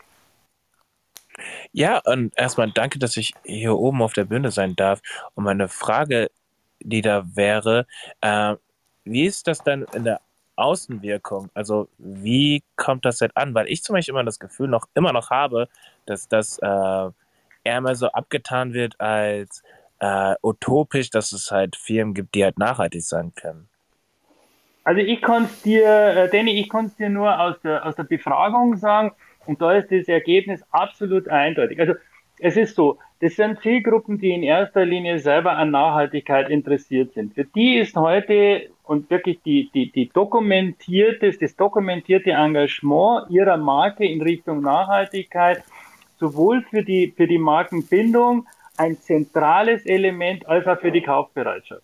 [1.71, 5.01] Ja, und erstmal danke, dass ich hier oben auf der Bühne sein darf.
[5.33, 6.29] Und meine Frage,
[6.79, 7.88] die da wäre,
[8.21, 8.55] äh,
[9.05, 10.21] wie ist das dann in der
[10.55, 11.49] Außenwirkung?
[11.53, 13.53] Also wie kommt das denn an?
[13.55, 15.67] Weil ich zum Beispiel immer das Gefühl noch immer noch habe,
[16.05, 17.09] dass das äh,
[17.63, 19.63] eher mal so abgetan wird als
[19.99, 23.67] äh, utopisch, dass es halt Firmen gibt, die halt nachhaltig sein können.
[24.83, 27.95] Also ich kann es dir, äh, Danny, ich kann es dir nur aus der, aus
[27.95, 29.11] der Befragung sagen
[29.47, 31.79] und da ist das Ergebnis absolut eindeutig.
[31.79, 31.93] Also
[32.39, 37.33] es ist so, das sind Zielgruppen, die in erster Linie selber an Nachhaltigkeit interessiert sind.
[37.33, 44.05] Für die ist heute und wirklich die, die, die dokumentierte, das dokumentierte Engagement ihrer Marke
[44.05, 45.63] in Richtung Nachhaltigkeit
[46.20, 48.47] sowohl für die, für die Markenbindung
[48.78, 51.84] ein zentrales Element als auch für die Kaufbereitschaft.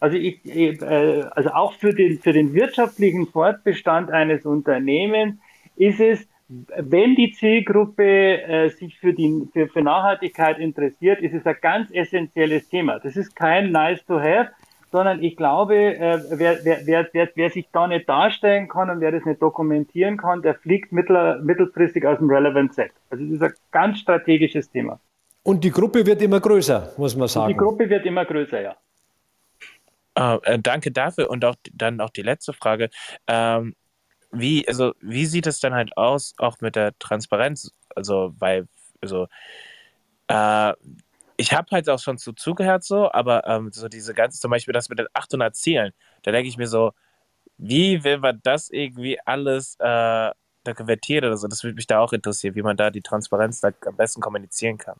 [0.00, 5.36] Also, ich, äh, also auch für den, für den wirtschaftlichen Fortbestand eines Unternehmens
[5.76, 11.44] ist es, wenn die Zielgruppe äh, sich für, die, für, für Nachhaltigkeit interessiert, ist es
[11.44, 13.00] ein ganz essentielles Thema.
[13.00, 14.50] Das ist kein nice to have,
[14.90, 19.00] sondern ich glaube, äh, wer, wer, wer, wer, wer sich da nicht darstellen kann und
[19.00, 22.92] wer das nicht dokumentieren kann, der fliegt mittel, mittelfristig aus dem Relevant Set.
[23.10, 25.00] Also das ist ein ganz strategisches Thema.
[25.42, 27.48] Und die Gruppe wird immer größer, muss man sagen.
[27.48, 28.76] Die Gruppe wird immer größer, ja.
[30.14, 32.90] Ah, äh, danke dafür und auch dann auch die letzte Frage.
[33.28, 33.74] Ähm,
[34.32, 37.72] wie, also, wie sieht es dann halt aus, auch mit der Transparenz?
[37.94, 38.66] Also, weil,
[39.00, 39.26] also,
[40.26, 40.72] äh,
[41.38, 44.74] ich habe halt auch schon so zugehört so, aber ähm, so diese ganze, zum Beispiel
[44.74, 46.90] das mit den 800 Zielen, da denke ich mir so,
[47.56, 50.30] wie will man das irgendwie alles äh,
[50.64, 51.46] dokumentieren oder so?
[51.46, 54.78] Das würde mich da auch interessieren, wie man da die Transparenz da am besten kommunizieren
[54.78, 54.96] kann.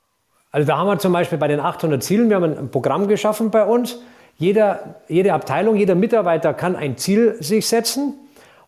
[0.53, 3.51] Also da haben wir zum Beispiel bei den 800 Zielen, wir haben ein Programm geschaffen
[3.51, 3.99] bei uns.
[4.37, 8.15] Jeder, jede Abteilung, jeder Mitarbeiter kann ein Ziel sich setzen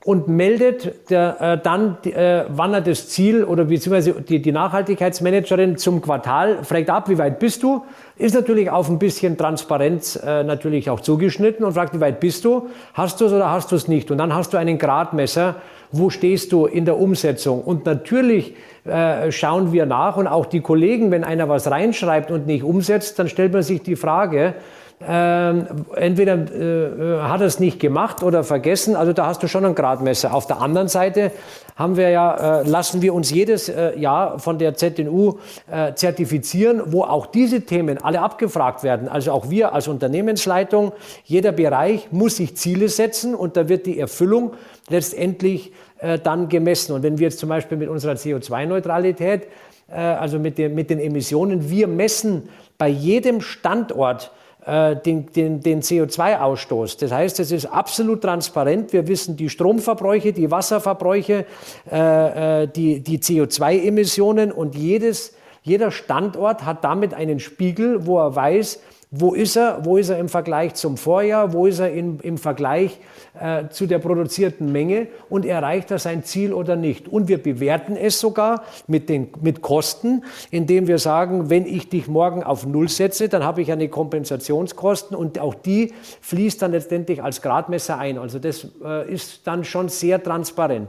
[0.02, 5.76] und meldet der, äh, dann, äh, wann er das Ziel oder beziehungsweise die, die Nachhaltigkeitsmanagerin
[5.76, 7.84] zum Quartal fragt ab, wie weit bist du?
[8.16, 12.46] Ist natürlich auf ein bisschen Transparenz äh, natürlich auch zugeschnitten und fragt, wie weit bist
[12.46, 12.68] du?
[12.94, 14.10] Hast du es oder hast du es nicht?
[14.10, 15.56] Und dann hast du einen Gradmesser,
[15.92, 17.62] wo stehst du in der Umsetzung?
[17.62, 22.46] Und natürlich äh, schauen wir nach und auch die Kollegen, wenn einer was reinschreibt und
[22.46, 24.54] nicht umsetzt, dann stellt man sich die Frage,
[25.02, 29.48] ähm, entweder äh, äh, hat er es nicht gemacht oder vergessen, also da hast du
[29.48, 30.34] schon ein Gradmesser.
[30.34, 31.32] Auf der anderen Seite
[31.74, 35.38] haben wir ja, äh, lassen wir uns jedes äh, Jahr von der ZNU
[35.70, 39.08] äh, zertifizieren, wo auch diese Themen alle abgefragt werden.
[39.08, 40.92] Also auch wir als Unternehmensleitung,
[41.24, 44.52] jeder Bereich muss sich Ziele setzen und da wird die Erfüllung
[44.90, 46.92] letztendlich äh, dann gemessen.
[46.92, 49.46] Und wenn wir jetzt zum Beispiel mit unserer CO2-Neutralität,
[49.92, 52.48] also mit, den, mit den Emissionen, wir messen
[52.78, 54.30] bei jedem Standort,
[54.66, 56.98] den, den, den CO2-Ausstoß.
[57.00, 58.92] Das heißt, es ist absolut transparent.
[58.92, 61.46] Wir wissen die Stromverbräuche, die Wasserverbräuche,
[61.90, 68.34] äh, äh die, die CO2-Emissionen und jedes, jeder Standort hat damit einen Spiegel, wo er
[68.34, 68.80] weiß,
[69.12, 69.84] wo ist er?
[69.84, 71.52] Wo ist er im Vergleich zum Vorjahr?
[71.52, 73.00] Wo ist er in, im Vergleich
[73.40, 75.08] äh, zu der produzierten Menge?
[75.28, 77.08] Und erreicht er sein Ziel oder nicht?
[77.08, 82.06] Und wir bewerten es sogar mit, den, mit Kosten, indem wir sagen, wenn ich dich
[82.06, 87.20] morgen auf Null setze, dann habe ich eine Kompensationskosten und auch die fließt dann letztendlich
[87.20, 88.16] als Gradmesser ein.
[88.16, 90.88] Also das äh, ist dann schon sehr transparent.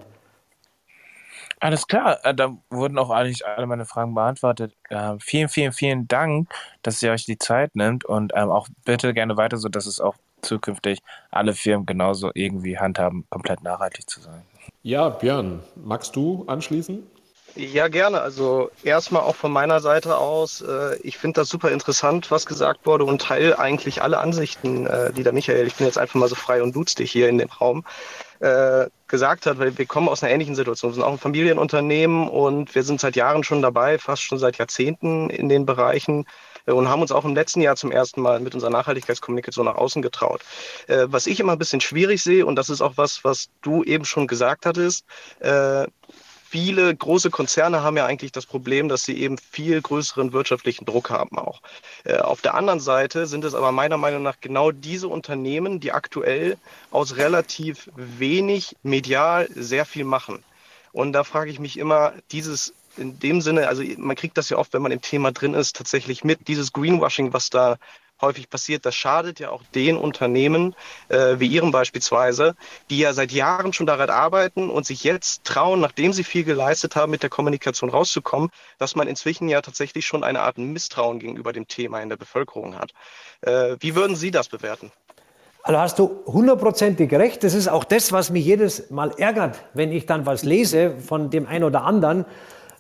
[1.62, 4.74] Alles klar, äh, da wurden auch eigentlich alle meine Fragen beantwortet.
[4.90, 6.50] Äh, vielen, vielen, vielen Dank,
[6.82, 10.00] dass ihr euch die Zeit nimmt und ähm, auch bitte gerne weiter, so dass es
[10.00, 11.00] auch zukünftig
[11.30, 14.42] alle Firmen genauso irgendwie handhaben, komplett nachhaltig zu sein.
[14.82, 17.04] Ja, Björn, magst du anschließen?
[17.56, 18.22] Ja, gerne.
[18.22, 22.88] Also erstmal auch von meiner Seite aus, äh, ich finde das super interessant, was gesagt
[22.88, 26.30] wurde und teile eigentlich alle Ansichten, äh, die der Michael, ich bin jetzt einfach mal
[26.30, 27.84] so frei und duzt dich hier in dem Raum,
[28.42, 30.92] äh, gesagt hat, weil wir kommen aus einer ähnlichen Situation.
[30.92, 34.58] Wir sind auch ein Familienunternehmen und wir sind seit Jahren schon dabei, fast schon seit
[34.58, 36.26] Jahrzehnten in den Bereichen
[36.66, 39.76] äh, und haben uns auch im letzten Jahr zum ersten Mal mit unserer Nachhaltigkeitskommunikation nach
[39.76, 40.42] außen getraut.
[40.88, 43.84] Äh, was ich immer ein bisschen schwierig sehe, und das ist auch was, was du
[43.84, 45.06] eben schon gesagt hattest,
[45.40, 45.86] äh,
[46.52, 51.10] viele große Konzerne haben ja eigentlich das Problem, dass sie eben viel größeren wirtschaftlichen Druck
[51.10, 51.62] haben auch.
[52.04, 55.94] Äh, auf der anderen Seite sind es aber meiner Meinung nach genau diese Unternehmen, die
[55.94, 56.58] aktuell
[56.92, 60.44] aus relativ wenig medial sehr viel machen.
[60.92, 64.58] Und da frage ich mich immer, dieses in dem Sinne, also man kriegt das ja
[64.58, 67.78] oft, wenn man im Thema drin ist, tatsächlich mit, dieses Greenwashing, was da
[68.22, 70.76] häufig passiert, das schadet ja auch den Unternehmen,
[71.10, 72.56] äh, wie Ihrem beispielsweise,
[72.90, 76.96] die ja seit Jahren schon daran arbeiten und sich jetzt trauen, nachdem sie viel geleistet
[76.96, 81.54] haben, mit der Kommunikation rauszukommen, dass man inzwischen ja tatsächlich schon eine Art Misstrauen gegenüber
[81.54, 82.92] dem Thema in der Bevölkerung hat.
[83.42, 84.92] Äh, wie würden Sie das bewerten?
[85.64, 87.44] Also hast du hundertprozentig recht.
[87.44, 91.30] Das ist auch das, was mich jedes Mal ärgert, wenn ich dann was lese von
[91.30, 92.26] dem einen oder anderen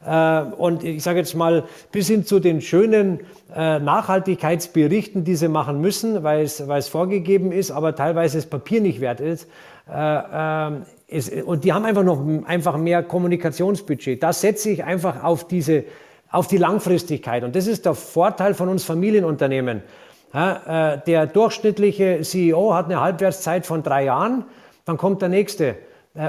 [0.05, 3.19] und ich sage jetzt mal, bis hin zu den schönen
[3.55, 8.47] äh, Nachhaltigkeitsberichten, die sie machen müssen, weil es, weil es vorgegeben ist, aber teilweise das
[8.47, 9.47] Papier nicht wert ist.
[9.87, 14.23] Äh, und die haben einfach noch einfach mehr Kommunikationsbudget.
[14.23, 15.83] Das setze ich einfach auf diese,
[16.31, 17.43] auf die Langfristigkeit.
[17.43, 19.83] Und das ist der Vorteil von uns Familienunternehmen.
[20.33, 24.45] der durchschnittliche CEO hat eine Halbwertszeit von drei Jahren,
[24.85, 25.75] dann kommt der nächste.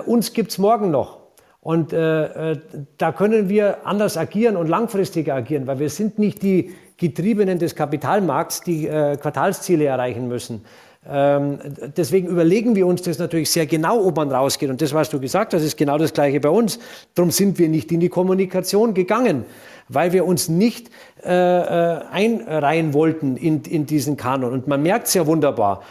[0.06, 1.21] uns gibt's morgen noch.
[1.62, 2.58] Und äh, äh,
[2.98, 7.76] da können wir anders agieren und langfristiger agieren, weil wir sind nicht die Getriebenen des
[7.76, 10.64] Kapitalmarkts, die äh, Quartalsziele erreichen müssen.
[11.08, 11.58] Ähm,
[11.96, 14.70] deswegen überlegen wir uns das natürlich sehr genau, ob man rausgeht.
[14.70, 16.80] Und das, was du gesagt hast, ist genau das Gleiche bei uns.
[17.14, 19.44] Darum sind wir nicht in die Kommunikation gegangen,
[19.88, 20.90] weil wir uns nicht
[21.24, 24.52] äh, äh einreihen wollten in, in diesen Kanon.
[24.52, 25.82] Und man merkt es ja wunderbar.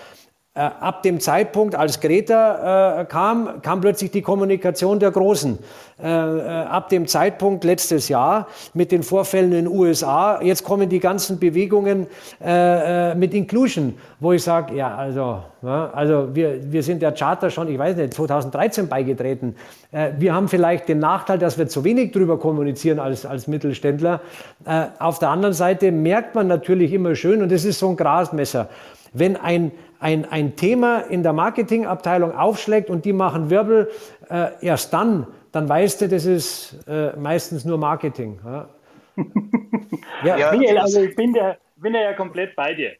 [0.53, 5.57] Äh, ab dem Zeitpunkt, als Greta äh, kam, kam plötzlich die Kommunikation der Großen.
[6.03, 10.89] Äh, äh, ab dem Zeitpunkt letztes Jahr mit den Vorfällen in den USA, jetzt kommen
[10.89, 12.07] die ganzen Bewegungen
[12.43, 17.13] äh, äh, mit Inclusion, wo ich sage, ja, also, ja, also wir, wir sind der
[17.13, 19.55] Charter schon, ich weiß nicht, 2013 beigetreten.
[20.17, 24.21] wir haben vielleicht den Nachteil, dass wir zu wenig drüber kommunizieren als, als Mittelständler.
[24.99, 28.69] auf der anderen Seite merkt man natürlich immer schön, und das ist so ein Grasmesser,
[29.13, 29.71] wenn ein,
[30.01, 33.89] ein, ein Thema in der Marketingabteilung aufschlägt und die machen Wirbel,
[34.29, 38.39] äh, erst dann, dann weißt du, das ist äh, meistens nur Marketing.
[38.43, 38.69] Ja?
[40.25, 42.93] ja, Michael, also ich bin, der, bin ja komplett bei dir.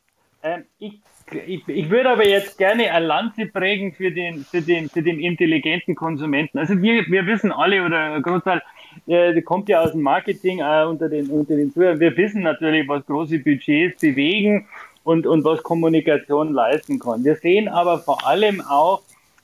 [0.44, 1.00] Ähm, ich,
[1.48, 5.20] ich, ich würde aber jetzt gerne eine Lanze prägen für den, für den, für den
[5.20, 6.60] intelligenten Konsumenten.
[6.60, 8.62] Also wir, wir wissen alle oder ein Großteil,
[9.08, 12.00] äh, der kommt ja aus dem Marketing äh, unter den, unter den Zuhörern.
[12.00, 14.68] Wir wissen natürlich, was große Budgets bewegen
[15.04, 17.24] und, und was Kommunikation leisten kann.
[17.24, 19.02] Wir sehen aber vor allem auch,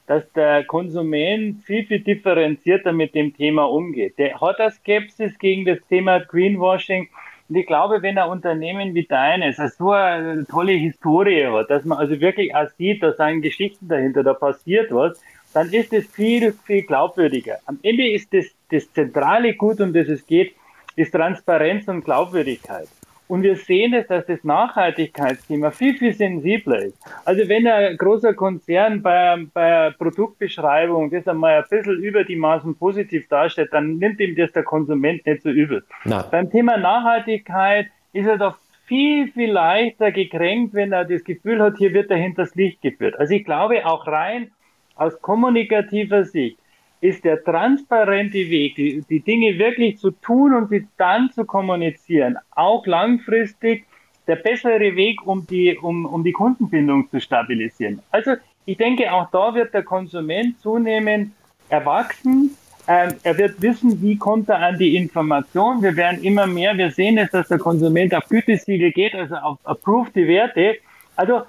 [0.08, 4.18] dass der Konsument viel, viel differenzierter mit dem Thema umgeht.
[4.18, 7.10] Der hat eine Skepsis gegen das Thema Greenwashing.
[7.50, 11.84] Und ich glaube, wenn ein Unternehmen wie deines also so eine tolle Historie hat, dass
[11.86, 15.22] man also wirklich auch sieht, da sind Geschichten dahinter, da passiert was,
[15.54, 17.58] dann ist es viel, viel glaubwürdiger.
[17.66, 20.54] Am Ende ist das, das zentrale Gut, um das es geht,
[20.96, 22.88] ist Transparenz und Glaubwürdigkeit.
[23.28, 26.98] Und wir sehen es, dass das Nachhaltigkeitsthema viel, viel sensibler ist.
[27.26, 32.76] Also wenn ein großer Konzern bei, bei Produktbeschreibung das einmal ein bisschen über die Maßen
[32.78, 35.84] positiv darstellt, dann nimmt ihm das der Konsument nicht so übel.
[36.06, 36.24] Nein.
[36.32, 41.78] Beim Thema Nachhaltigkeit ist er doch viel, viel leichter gekränkt, wenn er das Gefühl hat,
[41.78, 43.20] hier wird er hinters Licht geführt.
[43.20, 44.52] Also ich glaube auch rein
[44.96, 46.58] aus kommunikativer Sicht
[47.02, 52.38] ist der transparente Weg, die, die Dinge wirklich zu tun und sie dann zu kommunizieren,
[52.52, 53.86] auch langfristig
[54.28, 58.02] der bessere Weg, um die, um, um die Kundenbindung zu stabilisieren.
[58.12, 58.34] Also
[58.66, 61.32] ich denke, auch da wird der Konsument zunehmend
[61.70, 62.56] erwachsen.
[62.88, 65.82] Ähm, er wird wissen, wie kommt er an die Information.
[65.82, 69.60] Wir werden immer mehr, wir sehen es, dass der Konsument auf Gütesiegel geht, also auf
[69.64, 70.78] approved Werte.
[71.16, 71.42] Also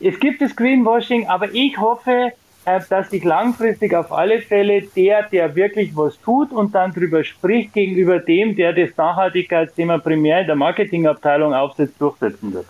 [0.00, 2.32] es gibt das Greenwashing, aber ich hoffe,
[2.64, 7.72] dass sich langfristig auf alle Fälle der, der wirklich was tut und dann drüber spricht,
[7.72, 12.66] gegenüber dem, der das Nachhaltigkeitsthema primär in der Marketingabteilung aufsetzt, durchsetzen wird.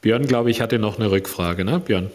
[0.00, 2.10] Björn, glaube ich, hatte noch eine Rückfrage, ne, Björn?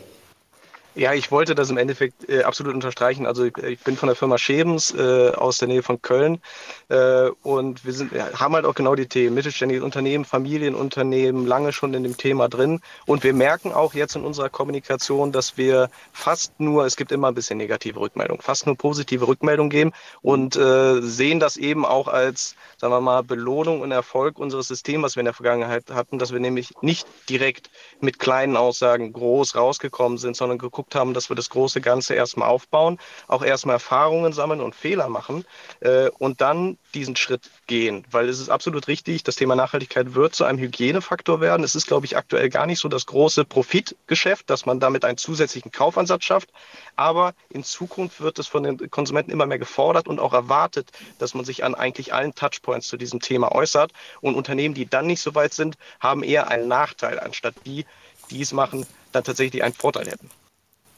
[0.95, 3.27] Ja, ich wollte das im Endeffekt äh, absolut unterstreichen.
[3.27, 6.41] Also ich, ich, bin von der Firma Schebens äh, aus der Nähe von Köln
[6.89, 9.35] äh, und wir sind, haben halt auch genau die Themen.
[9.35, 12.81] Mittelständiges Unternehmen, Familienunternehmen, lange schon in dem Thema drin.
[13.05, 17.27] Und wir merken auch jetzt in unserer Kommunikation, dass wir fast nur, es gibt immer
[17.29, 22.07] ein bisschen negative Rückmeldungen, fast nur positive Rückmeldungen geben und äh, sehen das eben auch
[22.07, 26.17] als, sagen wir mal, Belohnung und Erfolg unseres Systems, was wir in der Vergangenheit hatten,
[26.17, 27.69] dass wir nämlich nicht direkt
[28.01, 32.13] mit kleinen Aussagen groß rausgekommen sind, sondern geguckt geguckt haben, dass wir das große Ganze
[32.13, 35.43] erstmal aufbauen, auch erstmal Erfahrungen sammeln und Fehler machen
[35.81, 38.05] äh, und dann diesen Schritt gehen.
[38.11, 41.65] Weil es ist absolut richtig, das Thema Nachhaltigkeit wird zu einem Hygienefaktor werden.
[41.65, 45.17] Es ist, glaube ich, aktuell gar nicht so das große Profitgeschäft, dass man damit einen
[45.17, 46.49] zusätzlichen Kaufansatz schafft.
[46.95, 51.33] Aber in Zukunft wird es von den Konsumenten immer mehr gefordert und auch erwartet, dass
[51.33, 53.91] man sich an eigentlich allen Touchpoints zu diesem Thema äußert.
[54.21, 57.85] Und Unternehmen, die dann nicht so weit sind, haben eher einen Nachteil, anstatt die,
[58.31, 60.29] die es machen, dann tatsächlich einen Vorteil hätten.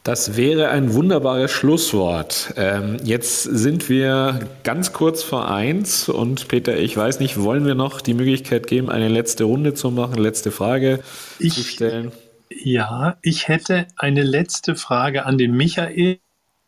[0.04, 2.54] Das wäre ein wunderbares Schlusswort.
[2.56, 7.76] Ähm, jetzt sind wir ganz kurz vor eins und Peter, ich weiß nicht, wollen wir
[7.76, 11.04] noch die Möglichkeit geben, eine letzte Runde zu machen, letzte Frage
[11.38, 12.10] ich, zu stellen?
[12.50, 16.18] Ja, ich hätte eine letzte Frage an den Michael.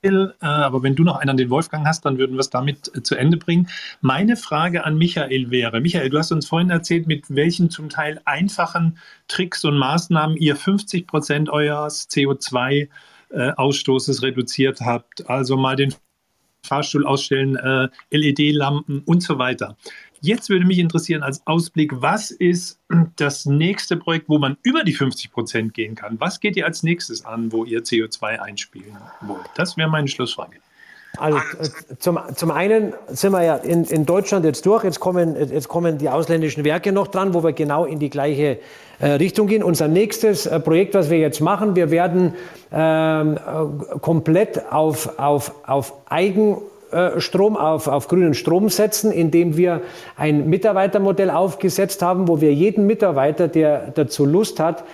[0.05, 2.95] Äh, aber wenn du noch einen an den Wolfgang hast, dann würden wir es damit
[2.95, 3.69] äh, zu Ende bringen.
[4.01, 8.21] Meine Frage an Michael wäre, Michael, du hast uns vorhin erzählt, mit welchen zum Teil
[8.27, 12.89] einfachen Tricks und Maßnahmen ihr 50 Prozent eures CO2
[13.35, 15.29] äh, Ausstoßes reduziert habt.
[15.29, 15.95] Also mal den
[16.65, 19.77] Fahrstuhl ausstellen, äh, LED-Lampen und so weiter.
[20.21, 22.81] Jetzt würde mich interessieren als Ausblick, was ist
[23.17, 26.19] das nächste Projekt, wo man über die 50 Prozent gehen kann?
[26.19, 29.45] Was geht ihr als nächstes an, wo ihr CO2 einspielen wollt?
[29.55, 30.59] Das wäre meine Schlussfrage.
[31.17, 31.39] Also
[31.99, 35.99] zum, zum einen sind wir ja in, in Deutschland jetzt durch, jetzt kommen, jetzt kommen
[35.99, 38.59] die ausländischen Werke noch dran, wo wir genau in die gleiche
[38.99, 39.63] äh, Richtung gehen.
[39.63, 42.35] Unser nächstes äh, Projekt, was wir jetzt machen, wir werden
[42.73, 49.83] ähm, äh, komplett auf, auf, auf Eigenstrom, auf, auf grünen Strom setzen, indem wir
[50.17, 54.85] ein Mitarbeitermodell aufgesetzt haben, wo wir jeden Mitarbeiter, der dazu Lust hat,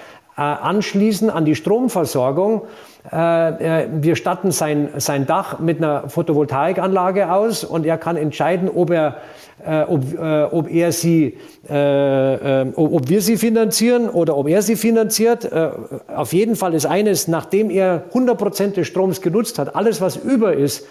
[0.45, 2.63] anschließen an die Stromversorgung
[3.11, 8.91] äh, wir statten sein, sein Dach mit einer Photovoltaikanlage aus und er kann entscheiden, ob
[8.91, 9.17] er,
[9.65, 11.39] äh, ob, äh, ob er sie,
[11.69, 15.51] äh, äh, ob wir sie finanzieren oder ob er sie finanziert.
[15.51, 15.71] Äh,
[16.15, 20.53] auf jeden Fall ist eines, nachdem er 100% des Stroms genutzt hat, alles was über
[20.53, 20.87] ist,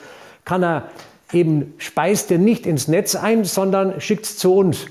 [0.45, 0.85] kann er
[1.31, 4.87] eben speist er nicht ins Netz ein, sondern schickt es zu uns.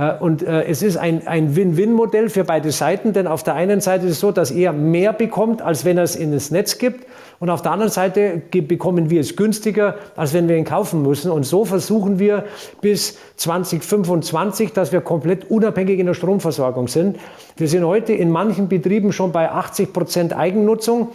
[0.00, 3.80] Äh, und äh, es ist ein, ein Win-Win-Modell für beide Seiten, denn auf der einen
[3.80, 6.78] Seite ist es so, dass er mehr bekommt, als wenn er es in das Netz
[6.78, 7.06] gibt.
[7.38, 11.30] Und auf der anderen Seite bekommen wir es günstiger, als wenn wir ihn kaufen müssen.
[11.30, 12.44] Und so versuchen wir
[12.80, 17.18] bis 2025, dass wir komplett unabhängig in der Stromversorgung sind.
[17.56, 21.08] Wir sind heute in manchen Betrieben schon bei 80 Prozent Eigennutzung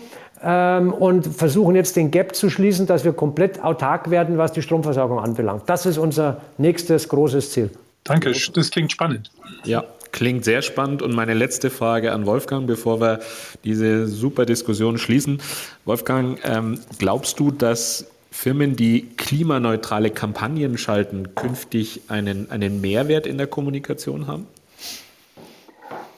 [0.43, 4.63] ähm, und versuchen jetzt den Gap zu schließen, dass wir komplett autark werden, was die
[4.63, 5.63] Stromversorgung anbelangt.
[5.67, 7.69] Das ist unser nächstes großes Ziel.
[8.06, 9.32] Danke, das klingt spannend.
[9.64, 11.01] Ja, klingt sehr spannend.
[11.01, 13.20] Und meine letzte Frage an Wolfgang, bevor wir
[13.64, 15.41] diese super Diskussion schließen.
[15.86, 23.39] Wolfgang, ähm, glaubst du, dass Firmen, die klimaneutrale Kampagnen schalten, künftig einen, einen Mehrwert in
[23.39, 24.45] der Kommunikation haben?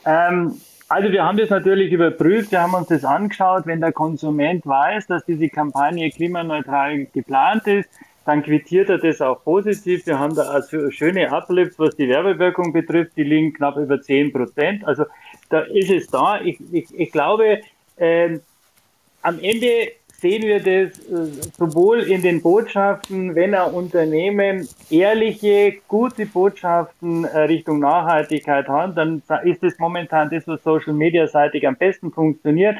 [0.04, 3.66] Ähm, also wir haben das natürlich überprüft, wir haben uns das angeschaut.
[3.66, 7.88] Wenn der Konsument weiß, dass diese Kampagne klimaneutral geplant ist,
[8.28, 10.04] dann quittiert er das auch positiv.
[10.06, 14.34] Wir haben da also schöne Uplifts, was die Werbewirkung betrifft, die liegen knapp über 10
[14.34, 14.86] Prozent.
[14.86, 15.06] Also
[15.48, 16.38] da ist es da.
[16.42, 17.60] Ich, ich, ich glaube,
[17.96, 18.38] äh,
[19.22, 26.26] am Ende sehen wir das äh, sowohl in den Botschaften, wenn ein Unternehmen ehrliche, gute
[26.26, 31.76] Botschaften äh, Richtung Nachhaltigkeit hat, dann ist das momentan das, was Social Media seitig am
[31.76, 32.76] besten funktioniert.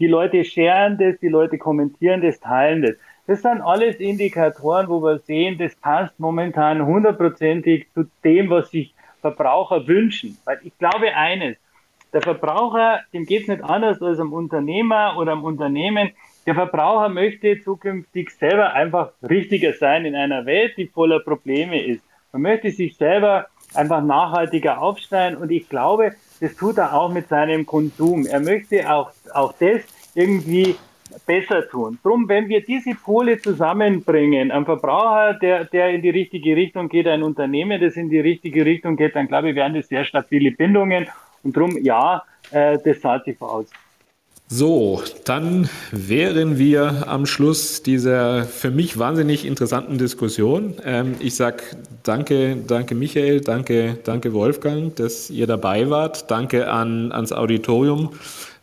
[0.00, 2.96] Die Leute scheren das, die Leute kommentieren das, teilen das.
[3.30, 8.92] Das sind alles Indikatoren, wo wir sehen, das passt momentan hundertprozentig zu dem, was sich
[9.20, 10.36] Verbraucher wünschen.
[10.44, 11.56] Weil ich glaube eines,
[12.12, 16.10] der Verbraucher, dem geht es nicht anders als am Unternehmer oder am Unternehmen
[16.44, 22.02] der Verbraucher möchte zukünftig selber einfach richtiger sein in einer Welt, die voller Probleme ist.
[22.32, 27.28] Man möchte sich selber einfach nachhaltiger aufstellen und ich glaube, das tut er auch mit
[27.28, 28.26] seinem Konsum.
[28.26, 29.82] Er möchte auch, auch das
[30.16, 30.74] irgendwie
[31.26, 31.98] besser tun.
[32.02, 37.06] Drum, wenn wir diese Pole zusammenbringen, ein Verbraucher, der, der in die richtige Richtung geht,
[37.06, 40.50] ein Unternehmen, das in die richtige Richtung geht, dann glaube ich, werden das sehr stabile
[40.50, 41.06] Bindungen.
[41.42, 43.66] Und drum, ja, äh, das zahlt sich voraus.
[44.52, 50.74] So, dann wären wir am Schluss dieser für mich wahnsinnig interessanten Diskussion.
[50.84, 51.62] Ähm, ich sage
[52.02, 56.32] danke, danke Michael, danke, danke Wolfgang, dass ihr dabei wart.
[56.32, 58.10] Danke an, ans Auditorium,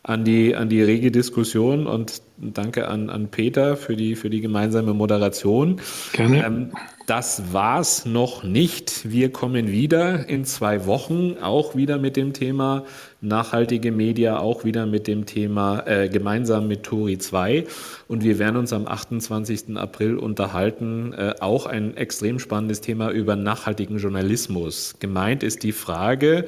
[0.07, 4.39] an die, an die rege Diskussion und danke an, an Peter für die, für die
[4.39, 5.81] gemeinsame Moderation.
[6.13, 6.45] Gerne.
[6.45, 6.71] Ähm,
[7.07, 9.09] das war's noch nicht.
[9.09, 12.85] Wir kommen wieder in zwei Wochen, auch wieder mit dem Thema
[13.21, 17.65] nachhaltige Media, auch wieder mit dem Thema äh, gemeinsam mit Turi 2.
[18.07, 19.77] Und wir werden uns am 28.
[19.77, 24.95] April unterhalten, äh, auch ein extrem spannendes Thema über nachhaltigen Journalismus.
[24.99, 26.45] Gemeint ist die Frage,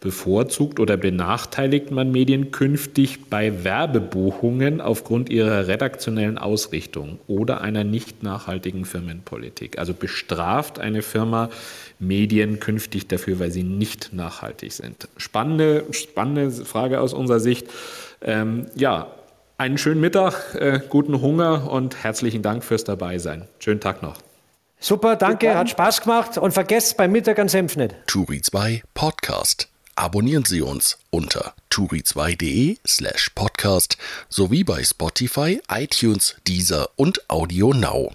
[0.00, 8.22] Bevorzugt oder benachteiligt man Medien künftig bei Werbebuchungen aufgrund ihrer redaktionellen Ausrichtung oder einer nicht
[8.22, 9.78] nachhaltigen Firmenpolitik?
[9.78, 11.50] Also bestraft eine Firma
[11.98, 15.08] Medien künftig dafür, weil sie nicht nachhaltig sind?
[15.16, 17.66] Spannende, spannende Frage aus unserer Sicht.
[18.22, 19.08] Ähm, ja,
[19.58, 23.48] einen schönen Mittag, äh, guten Hunger und herzlichen Dank fürs Dabeisein.
[23.58, 24.18] Schönen Tag noch.
[24.80, 27.96] Super, danke, hat Spaß gemacht und vergesst beim Mittag an Senf nicht.
[28.06, 29.68] Turi 2 Podcast.
[29.98, 38.12] Abonnieren Sie uns unter turi2.de slash podcast sowie bei Spotify, iTunes, Deezer und Audio Now.